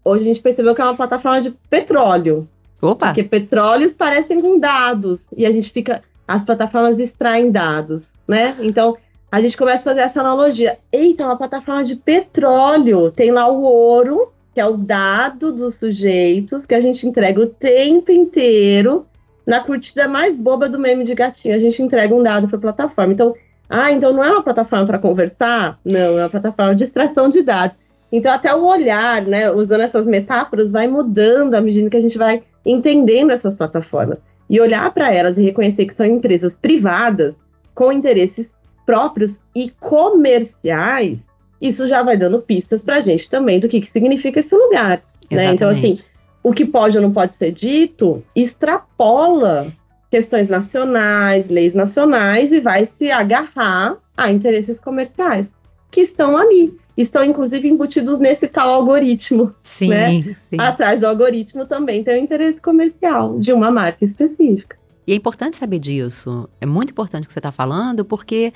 [0.04, 2.48] Hoje a gente percebeu que é uma plataforma de petróleo.
[2.84, 3.06] Opa!
[3.06, 6.02] Porque petróleos parecem com dados e a gente fica.
[6.26, 8.56] As plataformas extraem dados, né?
[8.60, 8.96] Então
[9.30, 10.78] a gente começa a fazer essa analogia.
[10.92, 13.10] Eita, uma plataforma de petróleo.
[13.10, 17.46] Tem lá o ouro, que é o dado dos sujeitos, que a gente entrega o
[17.46, 19.06] tempo inteiro.
[19.46, 22.60] Na curtida mais boba do meme de gatinho, a gente entrega um dado para a
[22.60, 23.12] plataforma.
[23.12, 23.34] Então,
[23.68, 25.78] ah, então não é uma plataforma para conversar?
[25.84, 27.76] Não, é uma plataforma de extração de dados.
[28.12, 32.16] Então, até o olhar, né, usando essas metáforas, vai mudando à medida que a gente
[32.16, 37.38] vai entendendo essas plataformas e olhar para elas e reconhecer que são empresas privadas
[37.74, 38.54] com interesses
[38.86, 41.28] próprios e comerciais,
[41.60, 45.02] isso já vai dando pistas para a gente também do que, que significa esse lugar.
[45.30, 45.46] Né?
[45.46, 45.94] Então, assim,
[46.42, 49.72] o que pode ou não pode ser dito extrapola
[50.10, 55.54] questões nacionais, leis nacionais e vai se agarrar a interesses comerciais
[55.90, 59.54] que estão ali estão inclusive embutidos nesse tal algoritmo.
[59.62, 60.36] Sim, né?
[60.38, 60.56] sim.
[60.58, 64.76] Atrás do algoritmo também tem o interesse comercial de uma marca específica.
[65.06, 66.48] E é importante saber disso.
[66.60, 68.52] É muito importante o que você está falando, porque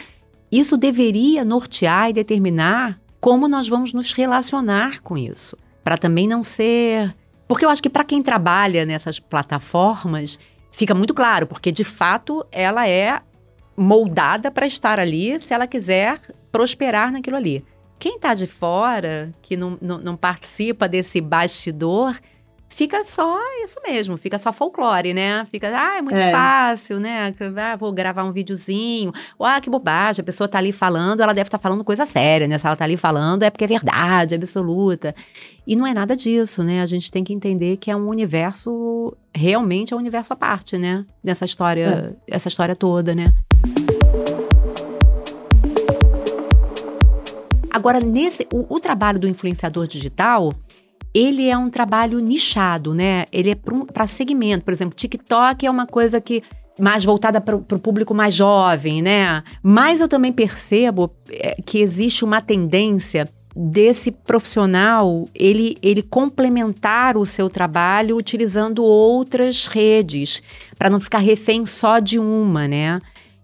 [0.50, 5.56] isso deveria nortear e determinar como nós vamos nos relacionar com isso.
[5.84, 7.14] Para também não ser.
[7.46, 10.38] Porque eu acho que para quem trabalha nessas plataformas,
[10.70, 13.20] fica muito claro, porque de fato ela é
[13.76, 16.20] moldada para estar ali se ela quiser
[16.50, 17.64] prosperar naquilo ali.
[17.98, 22.16] Quem está de fora, que não, não, não participa desse bastidor,
[22.68, 25.44] fica só isso mesmo, fica só folclore, né?
[25.50, 26.30] Fica, ah, é muito é.
[26.30, 27.34] fácil, né?
[27.56, 29.12] Ah, vou gravar um videozinho.
[29.40, 32.46] Ah, que bobagem, a pessoa tá ali falando, ela deve estar tá falando coisa séria,
[32.46, 32.56] né?
[32.56, 35.12] Se ela tá ali falando é porque é verdade, absoluta.
[35.66, 36.80] E não é nada disso, né?
[36.80, 40.78] A gente tem que entender que é um universo, realmente é um universo à parte,
[40.78, 41.04] né?
[41.22, 42.34] Nessa história, é.
[42.36, 43.34] essa história toda, né?
[47.70, 50.52] Agora, nesse o, o trabalho do influenciador digital,
[51.14, 53.24] ele é um trabalho nichado, né?
[53.32, 53.56] Ele é
[53.92, 54.64] para segmento.
[54.64, 56.42] Por exemplo, TikTok é uma coisa que
[56.78, 59.42] mais voltada para o público mais jovem, né?
[59.62, 67.26] Mas eu também percebo é, que existe uma tendência desse profissional ele, ele complementar o
[67.26, 70.40] seu trabalho utilizando outras redes
[70.78, 73.00] para não ficar refém só de uma, né?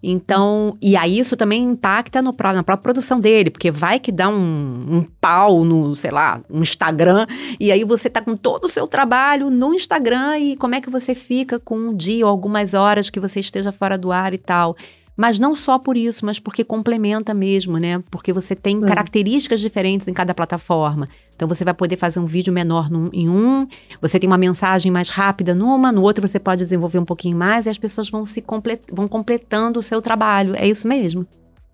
[0.06, 4.28] Então, e aí isso também impacta no, na própria produção dele, porque vai que dá
[4.28, 7.26] um, um pau no, sei lá, no Instagram,
[7.58, 10.90] e aí você tá com todo o seu trabalho no Instagram e como é que
[10.90, 14.38] você fica com um dia ou algumas horas que você esteja fora do ar e
[14.38, 14.76] tal.
[15.16, 18.02] Mas não só por isso, mas porque complementa mesmo, né?
[18.10, 18.86] Porque você tem é.
[18.86, 21.08] características diferentes em cada plataforma.
[21.36, 23.66] Então você vai poder fazer um vídeo menor num, em um,
[24.00, 27.66] você tem uma mensagem mais rápida numa, no outro você pode desenvolver um pouquinho mais
[27.66, 30.54] e as pessoas vão se complet, vão completando o seu trabalho.
[30.56, 31.26] É isso mesmo?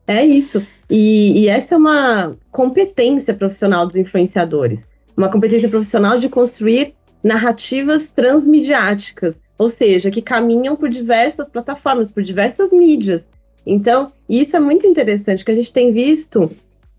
[0.07, 0.65] É isso.
[0.89, 4.89] E, e essa é uma competência profissional dos influenciadores.
[5.17, 12.23] Uma competência profissional de construir narrativas transmediáticas ou seja, que caminham por diversas plataformas, por
[12.23, 13.29] diversas mídias.
[13.67, 16.51] Então, isso é muito interessante, que a gente tem visto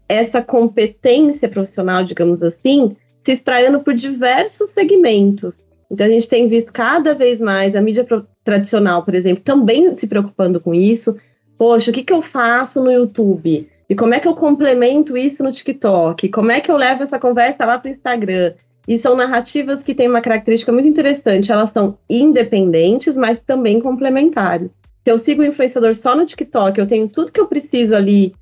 [0.08, 5.66] essa competência profissional, digamos assim, se espraiando por diversos segmentos.
[5.90, 8.06] Então, a gente tem visto cada vez mais a mídia
[8.44, 11.18] tradicional, por exemplo, também se preocupando com isso.
[11.58, 13.68] Poxa, o que, que eu faço no YouTube?
[13.90, 16.30] E como é que eu complemento isso no TikTok?
[16.30, 18.54] Como é que eu levo essa conversa lá para o Instagram?
[18.88, 21.52] E são narrativas que têm uma característica muito interessante.
[21.52, 24.80] Elas são independentes, mas também complementares.
[25.04, 28.34] Se eu sigo o influenciador só no TikTok, eu tenho tudo que eu preciso ali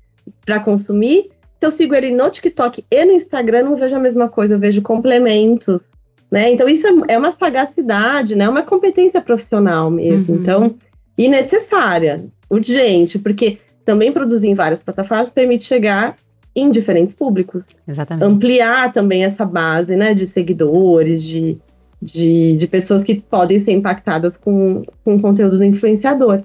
[0.44, 1.30] para consumir.
[1.58, 4.58] Se eu sigo ele no TikTok e no Instagram, não vejo a mesma coisa, eu
[4.58, 5.90] vejo complementos.
[6.30, 6.52] Né?
[6.52, 8.48] Então, isso é, é uma sagacidade, né?
[8.48, 10.34] uma competência profissional mesmo.
[10.34, 10.40] Uhum.
[10.40, 10.74] Então,
[11.18, 16.16] e necessária, urgente, porque também produzir em várias plataformas permite chegar
[16.54, 17.68] em diferentes públicos.
[17.86, 18.24] Exatamente.
[18.24, 21.58] Ampliar também essa base né, de seguidores, de,
[22.00, 26.42] de, de pessoas que podem ser impactadas com, com o conteúdo do influenciador.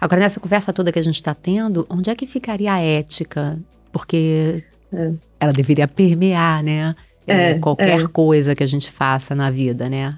[0.00, 3.58] Agora, nessa conversa toda que a gente está tendo, onde é que ficaria a ética?
[3.92, 5.12] Porque é.
[5.40, 6.94] ela deveria permear, né?
[7.26, 8.06] É, qualquer é.
[8.06, 10.16] coisa que a gente faça na vida, né?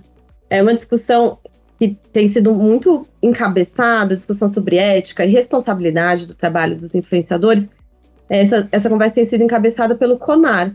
[0.51, 1.39] É uma discussão
[1.78, 7.68] que tem sido muito encabeçada, discussão sobre ética e responsabilidade do trabalho dos influenciadores,
[8.28, 10.74] essa, essa conversa tem sido encabeçada pelo CONAR,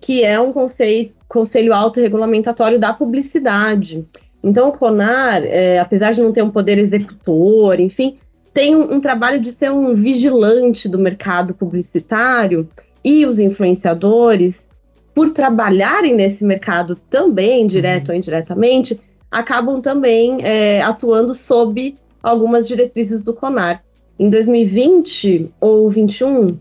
[0.00, 4.06] que é um conselho, conselho autorregulamentador da publicidade.
[4.42, 8.18] Então, o CONAR, é, apesar de não ter um poder executor, enfim,
[8.52, 12.68] tem um, um, trabalho de ser um vigilante do mercado publicitário
[13.04, 14.68] e os influenciadores,
[15.14, 18.14] por trabalharem nesse mercado também, direto uhum.
[18.14, 19.00] ou indiretamente,
[19.30, 23.82] acabam também é, atuando sob algumas diretrizes do CONAR.
[24.18, 26.58] Em 2020 ou 21,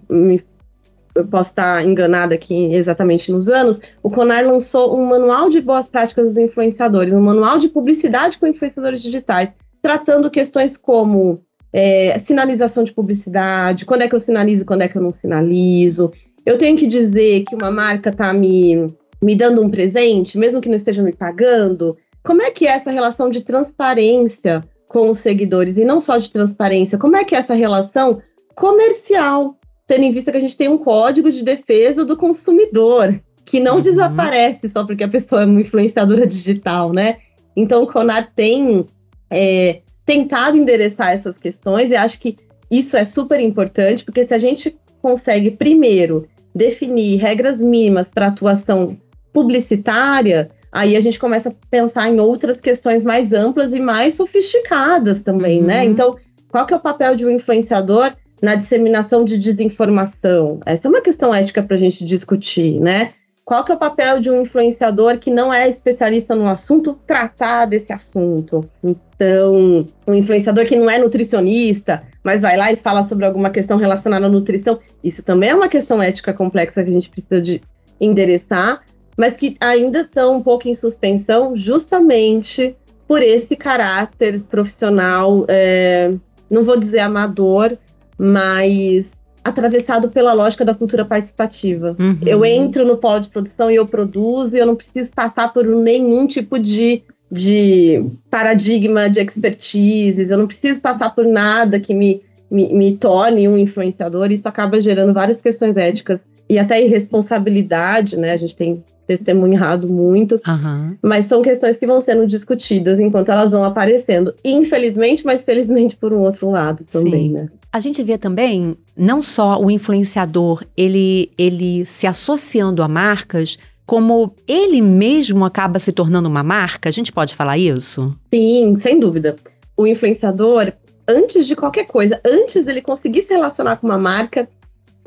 [1.15, 5.87] eu posso estar enganada aqui exatamente nos anos, o Conar lançou um manual de boas
[5.87, 9.49] práticas dos influenciadores, um manual de publicidade com influenciadores digitais,
[9.81, 11.41] tratando questões como
[11.73, 16.11] é, sinalização de publicidade, quando é que eu sinalizo, quando é que eu não sinalizo.
[16.45, 18.87] Eu tenho que dizer que uma marca está me,
[19.21, 21.97] me dando um presente, mesmo que não esteja me pagando.
[22.23, 26.29] Como é que é essa relação de transparência com os seguidores e não só de
[26.29, 28.21] transparência, como é que é essa relação
[28.55, 33.59] comercial, tendo em vista que a gente tem um código de defesa do consumidor que
[33.59, 33.81] não uhum.
[33.81, 37.17] desaparece só porque a pessoa é uma influenciadora digital, né?
[37.55, 38.85] Então o Conar tem
[39.31, 42.35] é, tentado endereçar essas questões e acho que
[42.69, 48.97] isso é super importante, porque se a gente consegue primeiro definir regras mínimas para atuação
[49.31, 55.21] publicitária, Aí a gente começa a pensar em outras questões mais amplas e mais sofisticadas
[55.21, 55.79] também, né?
[55.79, 55.85] uhum.
[55.85, 55.85] né?
[55.85, 56.15] Então,
[56.51, 58.13] qual que é o papel de um influenciador
[58.43, 60.59] na disseminação de desinformação?
[60.67, 63.13] Essa é uma questão ética para a gente discutir, né?
[63.43, 67.65] Qual que é o papel de um influenciador que não é especialista no assunto tratar
[67.65, 68.69] desse assunto?
[68.83, 73.79] Então, um influenciador que não é nutricionista, mas vai lá e fala sobre alguma questão
[73.79, 77.63] relacionada à nutrição, isso também é uma questão ética complexa que a gente precisa de
[77.99, 78.83] endereçar
[79.17, 82.75] mas que ainda estão um pouco em suspensão justamente
[83.07, 86.13] por esse caráter profissional, é,
[86.49, 87.75] não vou dizer amador,
[88.17, 89.11] mas
[89.43, 91.95] atravessado pela lógica da cultura participativa.
[91.97, 92.19] Uhum.
[92.25, 95.65] Eu entro no polo de produção e eu produzo e eu não preciso passar por
[95.65, 97.01] nenhum tipo de,
[97.31, 103.47] de paradigma de expertise, eu não preciso passar por nada que me, me, me torne
[103.47, 104.31] um influenciador.
[104.31, 108.33] Isso acaba gerando várias questões éticas e até irresponsabilidade, né?
[108.33, 110.95] A gente tem testemunhado muito, uhum.
[111.01, 114.35] mas são questões que vão sendo discutidas enquanto elas vão aparecendo.
[114.43, 117.33] Infelizmente, mas felizmente por um outro lado também, Sim.
[117.33, 117.49] né?
[117.71, 124.33] A gente vê também não só o influenciador ele, ele se associando a marcas, como
[124.47, 126.89] ele mesmo acaba se tornando uma marca.
[126.89, 128.13] A gente pode falar isso?
[128.33, 129.37] Sim, sem dúvida.
[129.77, 130.73] O influenciador,
[131.07, 134.49] antes de qualquer coisa, antes dele conseguir se relacionar com uma marca,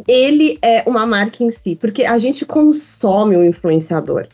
[0.06, 4.26] ele é uma marca em si, porque a gente consome o influenciador.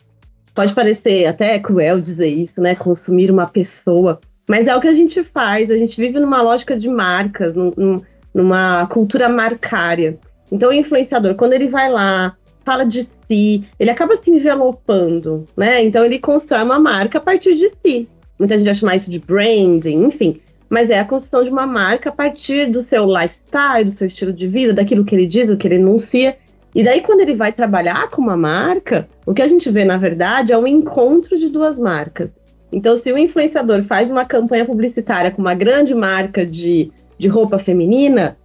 [0.53, 2.73] Pode parecer até cruel dizer isso, né?
[2.75, 4.19] Consumir uma pessoa.
[4.47, 5.69] Mas é o que a gente faz.
[5.69, 8.01] A gente vive numa lógica de marcas, num,
[8.33, 10.17] numa cultura marcária.
[10.51, 15.83] Então, o influenciador, quando ele vai lá, fala de si, ele acaba se envelopando, né?
[15.83, 18.07] Então, ele constrói uma marca a partir de si.
[18.39, 22.11] Muita gente chama isso de branding, enfim mas é a construção de uma marca a
[22.11, 25.67] partir do seu lifestyle, do seu estilo de vida, daquilo que ele diz, do que
[25.67, 26.37] ele enuncia.
[26.75, 29.97] E daí, quando ele vai trabalhar com uma marca, o que a gente vê, na
[29.97, 32.39] verdade, é um encontro de duas marcas.
[32.71, 37.57] Então, se o influenciador faz uma campanha publicitária com uma grande marca de, de roupa
[37.57, 38.37] feminina,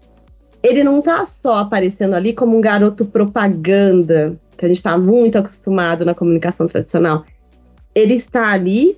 [0.62, 5.36] ele não está só aparecendo ali como um garoto propaganda, que a gente está muito
[5.36, 7.24] acostumado na comunicação tradicional.
[7.94, 8.96] Ele está ali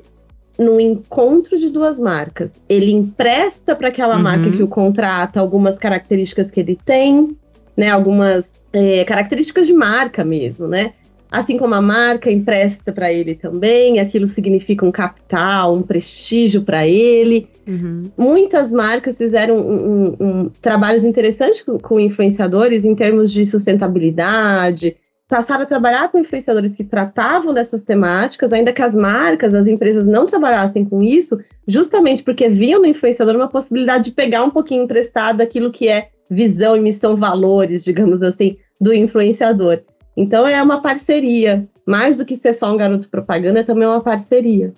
[0.59, 2.61] no encontro de duas marcas.
[2.68, 4.22] Ele empresta para aquela uhum.
[4.22, 7.36] marca que o contrata algumas características que ele tem,
[7.76, 7.90] né?
[7.90, 10.92] Algumas é, características de marca mesmo, né?
[11.30, 16.86] Assim como a marca empresta para ele também, aquilo significa um capital, um prestígio para
[16.86, 17.48] ele.
[17.66, 18.05] Uhum.
[18.16, 24.94] Muitas marcas fizeram um, um, um, trabalhos interessantes com, com influenciadores em termos de sustentabilidade,
[25.28, 30.06] passaram a trabalhar com influenciadores que tratavam dessas temáticas, ainda que as marcas, as empresas
[30.06, 34.84] não trabalhassem com isso, justamente porque viam no influenciador uma possibilidade de pegar um pouquinho
[34.84, 39.80] emprestado aquilo que é visão e missão, valores, digamos assim, do influenciador.
[40.16, 41.68] Então é uma parceria.
[41.86, 44.72] Mais do que ser só um garoto propaganda, é também uma parceria.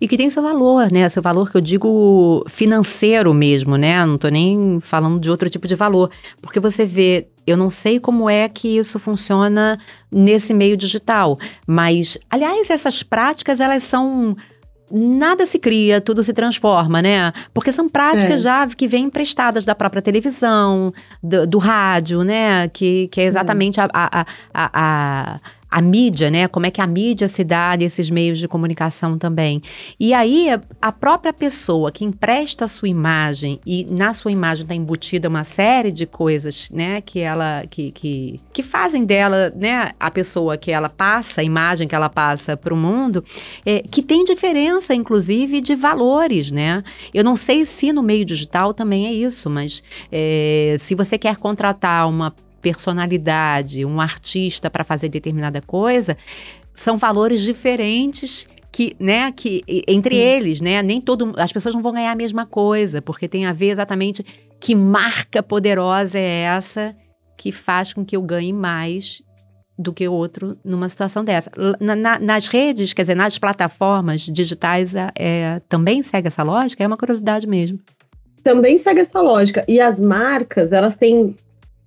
[0.00, 1.08] E que tem seu valor, né?
[1.08, 4.04] Seu valor que eu digo financeiro mesmo, né?
[4.06, 6.10] Não tô nem falando de outro tipo de valor.
[6.40, 9.78] Porque você vê, eu não sei como é que isso funciona
[10.10, 11.38] nesse meio digital.
[11.66, 14.36] Mas, aliás, essas práticas, elas são
[14.90, 17.32] nada se cria, tudo se transforma, né?
[17.52, 18.44] Porque são práticas é.
[18.44, 20.92] já que vêm emprestadas da própria televisão,
[21.22, 22.68] do, do rádio, né?
[22.68, 23.84] Que, que é exatamente é.
[23.84, 25.40] a, a, a, a
[25.70, 26.48] a mídia, né?
[26.48, 29.62] Como é que a mídia se dá nesses meios de comunicação também.
[29.98, 30.48] E aí,
[30.80, 35.44] a própria pessoa que empresta a sua imagem e na sua imagem está embutida uma
[35.44, 37.00] série de coisas, né?
[37.00, 39.92] Que ela, que, que, que fazem dela, né?
[39.98, 43.24] A pessoa que ela passa, a imagem que ela passa para o mundo,
[43.64, 46.82] é, que tem diferença, inclusive, de valores, né?
[47.12, 51.36] Eu não sei se no meio digital também é isso, mas é, se você quer
[51.36, 52.34] contratar uma
[52.66, 56.16] personalidade, um artista para fazer determinada coisa,
[56.74, 60.20] são valores diferentes que, né, que entre Sim.
[60.20, 63.52] eles, né, nem todo as pessoas não vão ganhar a mesma coisa, porque tem a
[63.52, 64.26] ver exatamente
[64.58, 66.92] que marca poderosa é essa
[67.36, 69.22] que faz com que eu ganhe mais
[69.78, 71.48] do que o outro numa situação dessa.
[71.78, 76.82] Na, na, nas redes, quer dizer, nas plataformas digitais, é, também segue essa lógica?
[76.82, 77.78] É uma curiosidade mesmo.
[78.42, 79.64] Também segue essa lógica.
[79.68, 81.36] E as marcas, elas têm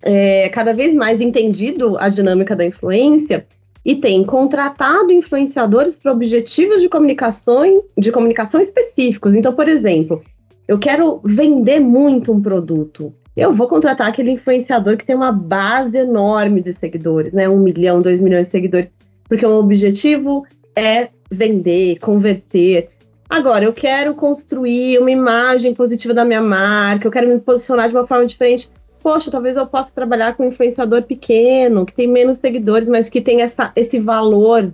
[0.02, 3.46] é, cada vez mais entendido a dinâmica da influência
[3.84, 9.36] e tem contratado influenciadores para objetivos de comunicação, de comunicação específicos.
[9.36, 10.22] Então, por exemplo,
[10.68, 13.14] eu quero vender muito um produto.
[13.36, 17.48] Eu vou contratar aquele influenciador que tem uma base enorme de seguidores, né?
[17.48, 18.94] Um milhão, dois milhões de seguidores,
[19.28, 20.46] porque o objetivo
[20.76, 22.90] é vender, converter.
[23.30, 27.96] Agora, eu quero construir uma imagem positiva da minha marca, eu quero me posicionar de
[27.96, 28.70] uma forma diferente
[29.02, 33.22] poxa, talvez eu possa trabalhar com um influenciador pequeno, que tem menos seguidores, mas que
[33.22, 34.72] tem essa, esse valor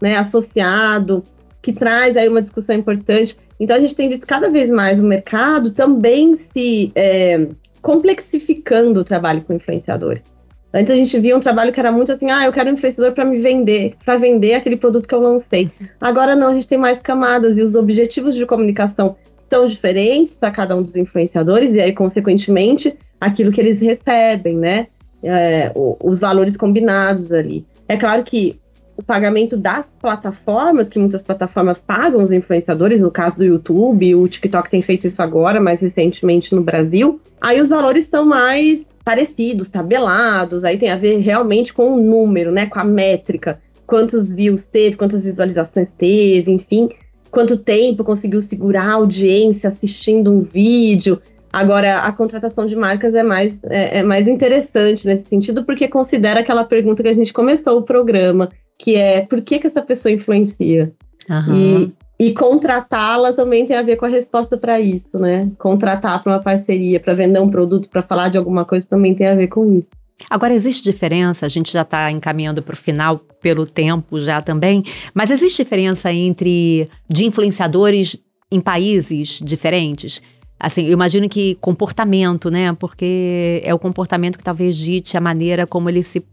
[0.00, 1.22] né, associado,
[1.60, 3.36] que traz aí uma discussão importante.
[3.58, 7.48] Então a gente tem visto cada vez mais o mercado também se é,
[7.80, 10.24] complexificando o trabalho com influenciadores.
[10.72, 13.12] Antes a gente via um trabalho que era muito assim, ah, eu quero um influenciador
[13.12, 15.70] para me vender, para vender aquele produto que eu lancei.
[16.00, 19.16] Agora não, a gente tem mais camadas e os objetivos de comunicação
[19.48, 24.86] são diferentes para cada um dos influenciadores e aí consequentemente aquilo que eles recebem, né?
[25.22, 27.64] É, os valores combinados ali.
[27.88, 28.60] É claro que
[28.96, 34.28] o pagamento das plataformas, que muitas plataformas pagam os influenciadores, no caso do YouTube, o
[34.28, 39.68] TikTok tem feito isso agora, mais recentemente no Brasil, aí os valores são mais parecidos,
[39.68, 44.66] tabelados, aí tem a ver realmente com o número, né, com a métrica, quantos views
[44.66, 46.88] teve, quantas visualizações teve, enfim,
[47.30, 51.20] quanto tempo conseguiu segurar a audiência assistindo um vídeo.
[51.54, 56.40] Agora, a contratação de marcas é mais, é, é mais interessante nesse sentido, porque considera
[56.40, 60.10] aquela pergunta que a gente começou o programa, que é por que, que essa pessoa
[60.10, 60.92] influencia?
[61.30, 61.92] Uhum.
[62.18, 65.48] E, e contratá-la também tem a ver com a resposta para isso, né?
[65.56, 69.28] Contratar para uma parceria, para vender um produto, para falar de alguma coisa também tem
[69.28, 69.92] a ver com isso.
[70.28, 74.82] Agora, existe diferença, a gente já está encaminhando para o final pelo tempo já também,
[75.14, 78.18] mas existe diferença entre de influenciadores
[78.54, 80.22] em países diferentes?
[80.58, 82.72] Assim, eu imagino que comportamento, né?
[82.78, 86.24] Porque é o comportamento que talvez dite a maneira como eles se,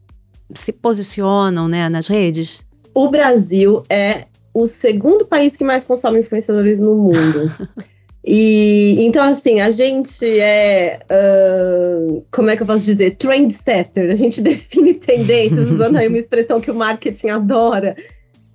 [0.53, 2.65] se posicionam né, nas redes.
[2.93, 7.51] O Brasil é o segundo país que mais consome influenciadores no mundo.
[8.23, 10.99] E então, assim, a gente é.
[11.09, 13.15] Uh, como é que eu posso dizer?
[13.15, 14.11] Trendsetter.
[14.11, 17.95] A gente define tendências, usando aí uma expressão que o marketing adora.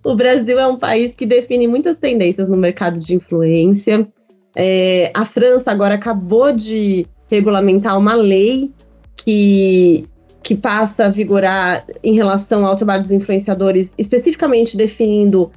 [0.04, 4.06] O Brasil é um país que define muitas tendências no mercado de influência.
[4.56, 8.72] É, a França agora acabou de regulamentar uma lei
[9.14, 10.08] que,
[10.42, 15.52] que passa a vigorar em relação ao trabalho dos influenciadores, especificamente definindo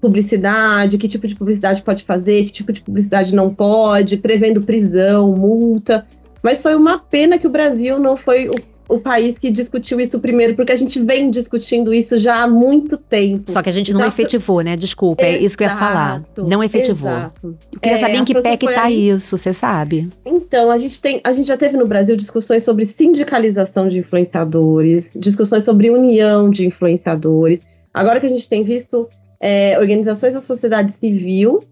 [0.00, 5.32] publicidade, que tipo de publicidade pode fazer, que tipo de publicidade não pode, prevendo prisão,
[5.32, 6.06] multa.
[6.40, 8.52] Mas foi uma pena que o Brasil não foi o,
[8.88, 12.96] o, país que discutiu isso primeiro, porque a gente vem discutindo isso já há muito
[12.96, 13.50] tempo.
[13.50, 14.76] Só que a gente não efetivou, né?
[14.76, 16.24] Desculpa, exato, é isso que eu ia falar.
[16.36, 17.10] Não efetivou.
[17.10, 17.56] Exato.
[17.72, 19.08] Eu queria é, saber em que pé que tá aí.
[19.10, 20.08] isso, você sabe?
[20.24, 25.12] Então, a gente tem, a gente já teve no Brasil discussões sobre sindicalização de influenciadores,
[25.18, 27.62] discussões sobre união de influenciadores.
[27.92, 29.08] Agora que a gente tem visto
[29.40, 31.62] é, organizações da sociedade civil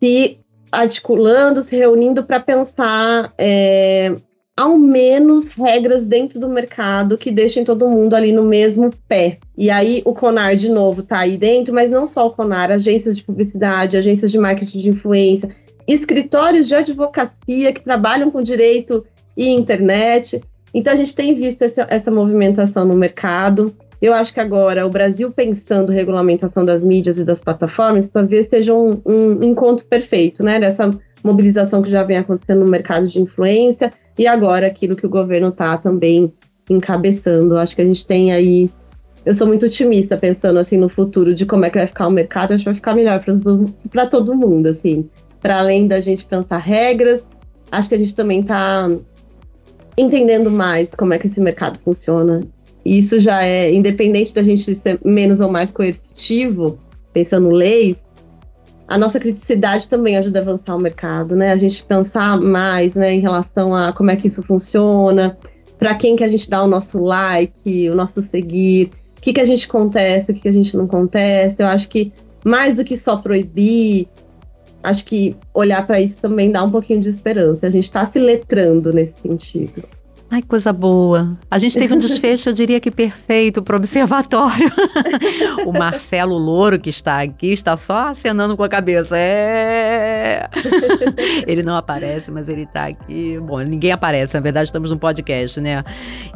[0.00, 0.38] se
[0.70, 4.14] articulando, se reunindo para pensar é,
[4.56, 9.38] ao menos regras dentro do mercado que deixem todo mundo ali no mesmo pé.
[9.58, 13.16] E aí o Conar, de novo, está aí dentro, mas não só o Conar, agências
[13.16, 15.50] de publicidade, agências de marketing de influência,
[15.88, 19.04] escritórios de advocacia que trabalham com direito
[19.36, 20.40] e internet.
[20.72, 23.74] Então a gente tem visto essa, essa movimentação no mercado.
[24.00, 28.72] Eu acho que agora o Brasil pensando regulamentação das mídias e das plataformas talvez seja
[28.72, 30.60] um, um encontro perfeito, né?
[30.60, 35.10] Dessa mobilização que já vem acontecendo no mercado de influência e agora aquilo que o
[35.10, 36.32] governo está também
[36.68, 37.56] encabeçando.
[37.56, 38.70] Acho que a gente tem aí.
[39.24, 42.10] Eu sou muito otimista pensando assim no futuro de como é que vai ficar o
[42.10, 42.52] mercado.
[42.52, 43.24] Acho que vai ficar melhor
[43.90, 45.08] para todo mundo, assim.
[45.40, 47.28] Para além da gente pensar regras,
[47.70, 48.88] acho que a gente também está
[49.96, 52.40] entendendo mais como é que esse mercado funciona
[52.84, 56.78] isso já é, independente da gente ser menos ou mais coercitivo,
[57.12, 58.03] pensando leis,
[58.86, 61.52] a nossa criticidade também ajuda a avançar o mercado, né?
[61.52, 65.36] A gente pensar mais, né, em relação a como é que isso funciona,
[65.78, 69.40] para quem que a gente dá o nosso like, o nosso seguir, o que que
[69.40, 71.62] a gente contesta, o que que a gente não contesta.
[71.62, 72.12] Eu acho que
[72.44, 74.06] mais do que só proibir,
[74.82, 77.66] acho que olhar para isso também dá um pouquinho de esperança.
[77.66, 79.82] A gente está se letrando nesse sentido.
[80.30, 81.38] Ai, coisa boa.
[81.50, 84.70] A gente teve um desfecho, eu diria que perfeito para o observatório.
[85.64, 89.16] o Marcelo Louro, que está aqui, está só acenando com a cabeça.
[89.16, 90.48] É.
[91.46, 93.38] ele não aparece, mas ele está aqui.
[93.38, 95.84] Bom, ninguém aparece, na verdade, estamos num podcast, né?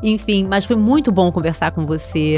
[0.03, 2.37] Enfim, mas foi muito bom conversar com você.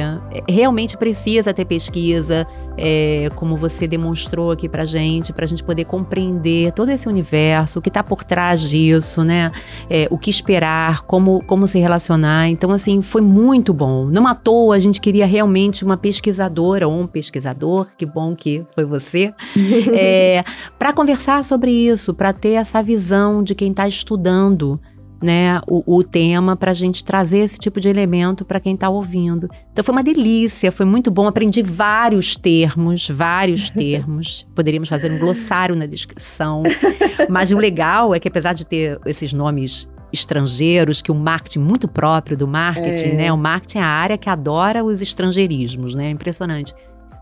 [0.49, 2.47] Realmente precisa ter pesquisa
[2.81, 7.83] é, como você demonstrou aqui pra gente, pra gente poder compreender todo esse universo, o
[7.83, 9.53] que tá por trás disso, né?
[9.89, 12.49] É, o que esperar, como, como se relacionar.
[12.49, 14.07] Então, assim, foi muito bom.
[14.07, 18.65] Não à toa, a gente queria realmente uma pesquisadora ou um pesquisador, que bom que
[18.75, 19.33] foi você,
[19.93, 20.43] é,
[20.79, 24.81] para conversar sobre isso, para ter essa visão de quem está estudando
[25.23, 28.89] né, o, o tema para a gente trazer esse tipo de elemento para quem está
[28.89, 29.49] ouvindo.
[29.73, 31.27] Então foi uma delícia, foi muito bom.
[31.27, 34.47] Aprendi vários termos, vários termos.
[34.55, 36.63] Poderíamos fazer um glossário na descrição.
[37.29, 41.87] Mas o legal é que apesar de ter esses nomes estrangeiros, que o marketing muito
[41.87, 43.15] próprio do marketing, é.
[43.15, 43.33] né?
[43.33, 46.11] O marketing é a área que adora os estrangeirismos, né?
[46.11, 46.75] Impressionante.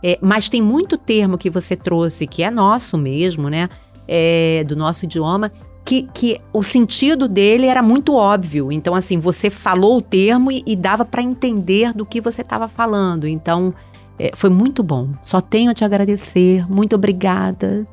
[0.02, 3.68] É, mas tem muito termo que você trouxe que é nosso mesmo, né?
[4.06, 5.52] É, do nosso idioma
[5.88, 8.70] que, que o sentido dele era muito óbvio.
[8.70, 12.68] Então, assim, você falou o termo e, e dava para entender do que você estava
[12.68, 13.26] falando.
[13.26, 13.72] Então,
[14.18, 15.08] é, foi muito bom.
[15.22, 16.70] Só tenho a te agradecer.
[16.70, 17.86] Muito obrigada.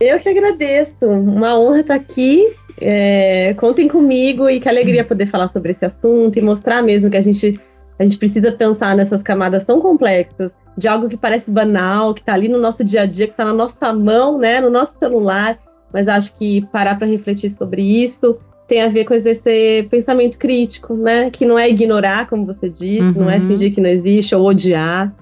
[0.00, 1.04] Eu que agradeço.
[1.04, 2.42] Uma honra estar aqui.
[2.80, 7.18] É, contem comigo e que alegria poder falar sobre esse assunto e mostrar mesmo que
[7.18, 7.60] a gente,
[7.98, 12.32] a gente precisa pensar nessas camadas tão complexas de algo que parece banal, que está
[12.32, 15.58] ali no nosso dia a dia, que está na nossa mão, né, no nosso celular
[15.92, 20.94] mas acho que parar para refletir sobre isso tem a ver com exercer pensamento crítico,
[20.94, 21.30] né?
[21.30, 23.24] Que não é ignorar, como você disse, uhum.
[23.24, 23.48] não é uhum.
[23.48, 25.14] fingir que não existe ou odiar.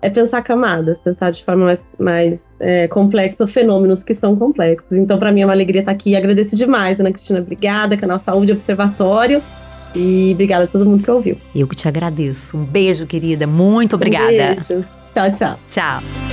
[0.00, 4.92] É pensar camadas, pensar de forma mais, mais é, complexa, fenômenos que são complexos.
[4.92, 6.14] Então, para mim, é uma alegria estar aqui.
[6.14, 7.40] Agradeço demais, Ana Cristina.
[7.40, 9.42] Obrigada, Canal Saúde Observatório.
[9.96, 11.36] E obrigada a todo mundo que ouviu.
[11.54, 12.56] Eu que te agradeço.
[12.56, 13.46] Um beijo, querida.
[13.46, 14.26] Muito obrigada.
[14.26, 14.84] Um beijo.
[15.12, 15.58] Tchau, tchau.
[15.68, 16.27] Tchau.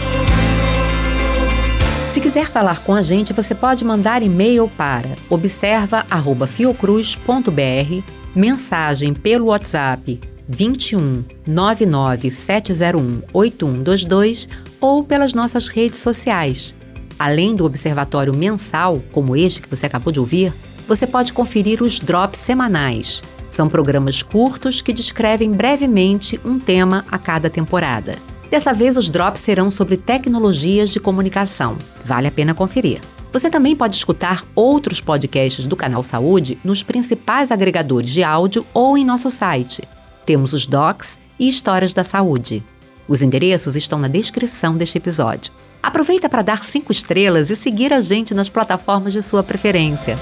[2.16, 8.03] Se quiser falar com a gente, você pode mandar e-mail para observa@fiocruz.br,
[8.34, 14.47] mensagem pelo WhatsApp 21 99 701 8122
[14.80, 16.74] ou pelas nossas redes sociais.
[17.20, 20.53] Além do observatório mensal, como este que você acabou de ouvir,
[20.88, 23.22] você pode conferir os drops semanais.
[23.49, 28.16] São programas curtos que descrevem brevemente um tema a cada temporada.
[28.50, 31.78] Dessa vez, os drops serão sobre tecnologias de comunicação.
[32.04, 33.02] Vale a pena conferir.
[33.32, 38.98] Você também pode escutar outros podcasts do Canal Saúde nos principais agregadores de áudio ou
[38.98, 39.84] em nosso site.
[40.26, 42.64] Temos os docs e histórias da saúde.
[43.08, 45.52] Os endereços estão na descrição deste episódio.
[45.84, 50.18] Aproveita para dar cinco estrelas e seguir a gente nas plataformas de sua preferência.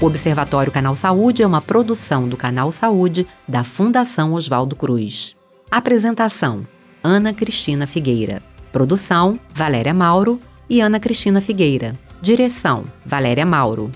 [0.00, 5.36] O Observatório Canal Saúde é uma produção do Canal Saúde da Fundação Oswaldo Cruz.
[5.70, 6.66] Apresentação:
[7.04, 8.40] Ana Cristina Figueira.
[8.70, 10.40] Produção: Valéria Mauro
[10.70, 11.98] e Ana Cristina Figueira.
[12.20, 13.90] Direção: Valéria Mauro.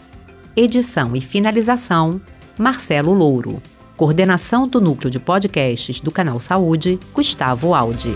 [0.56, 2.20] Edição e finalização:
[2.58, 3.62] Marcelo Louro.
[3.96, 8.14] Coordenação do Núcleo de Podcasts do Canal Saúde, Gustavo Aldi.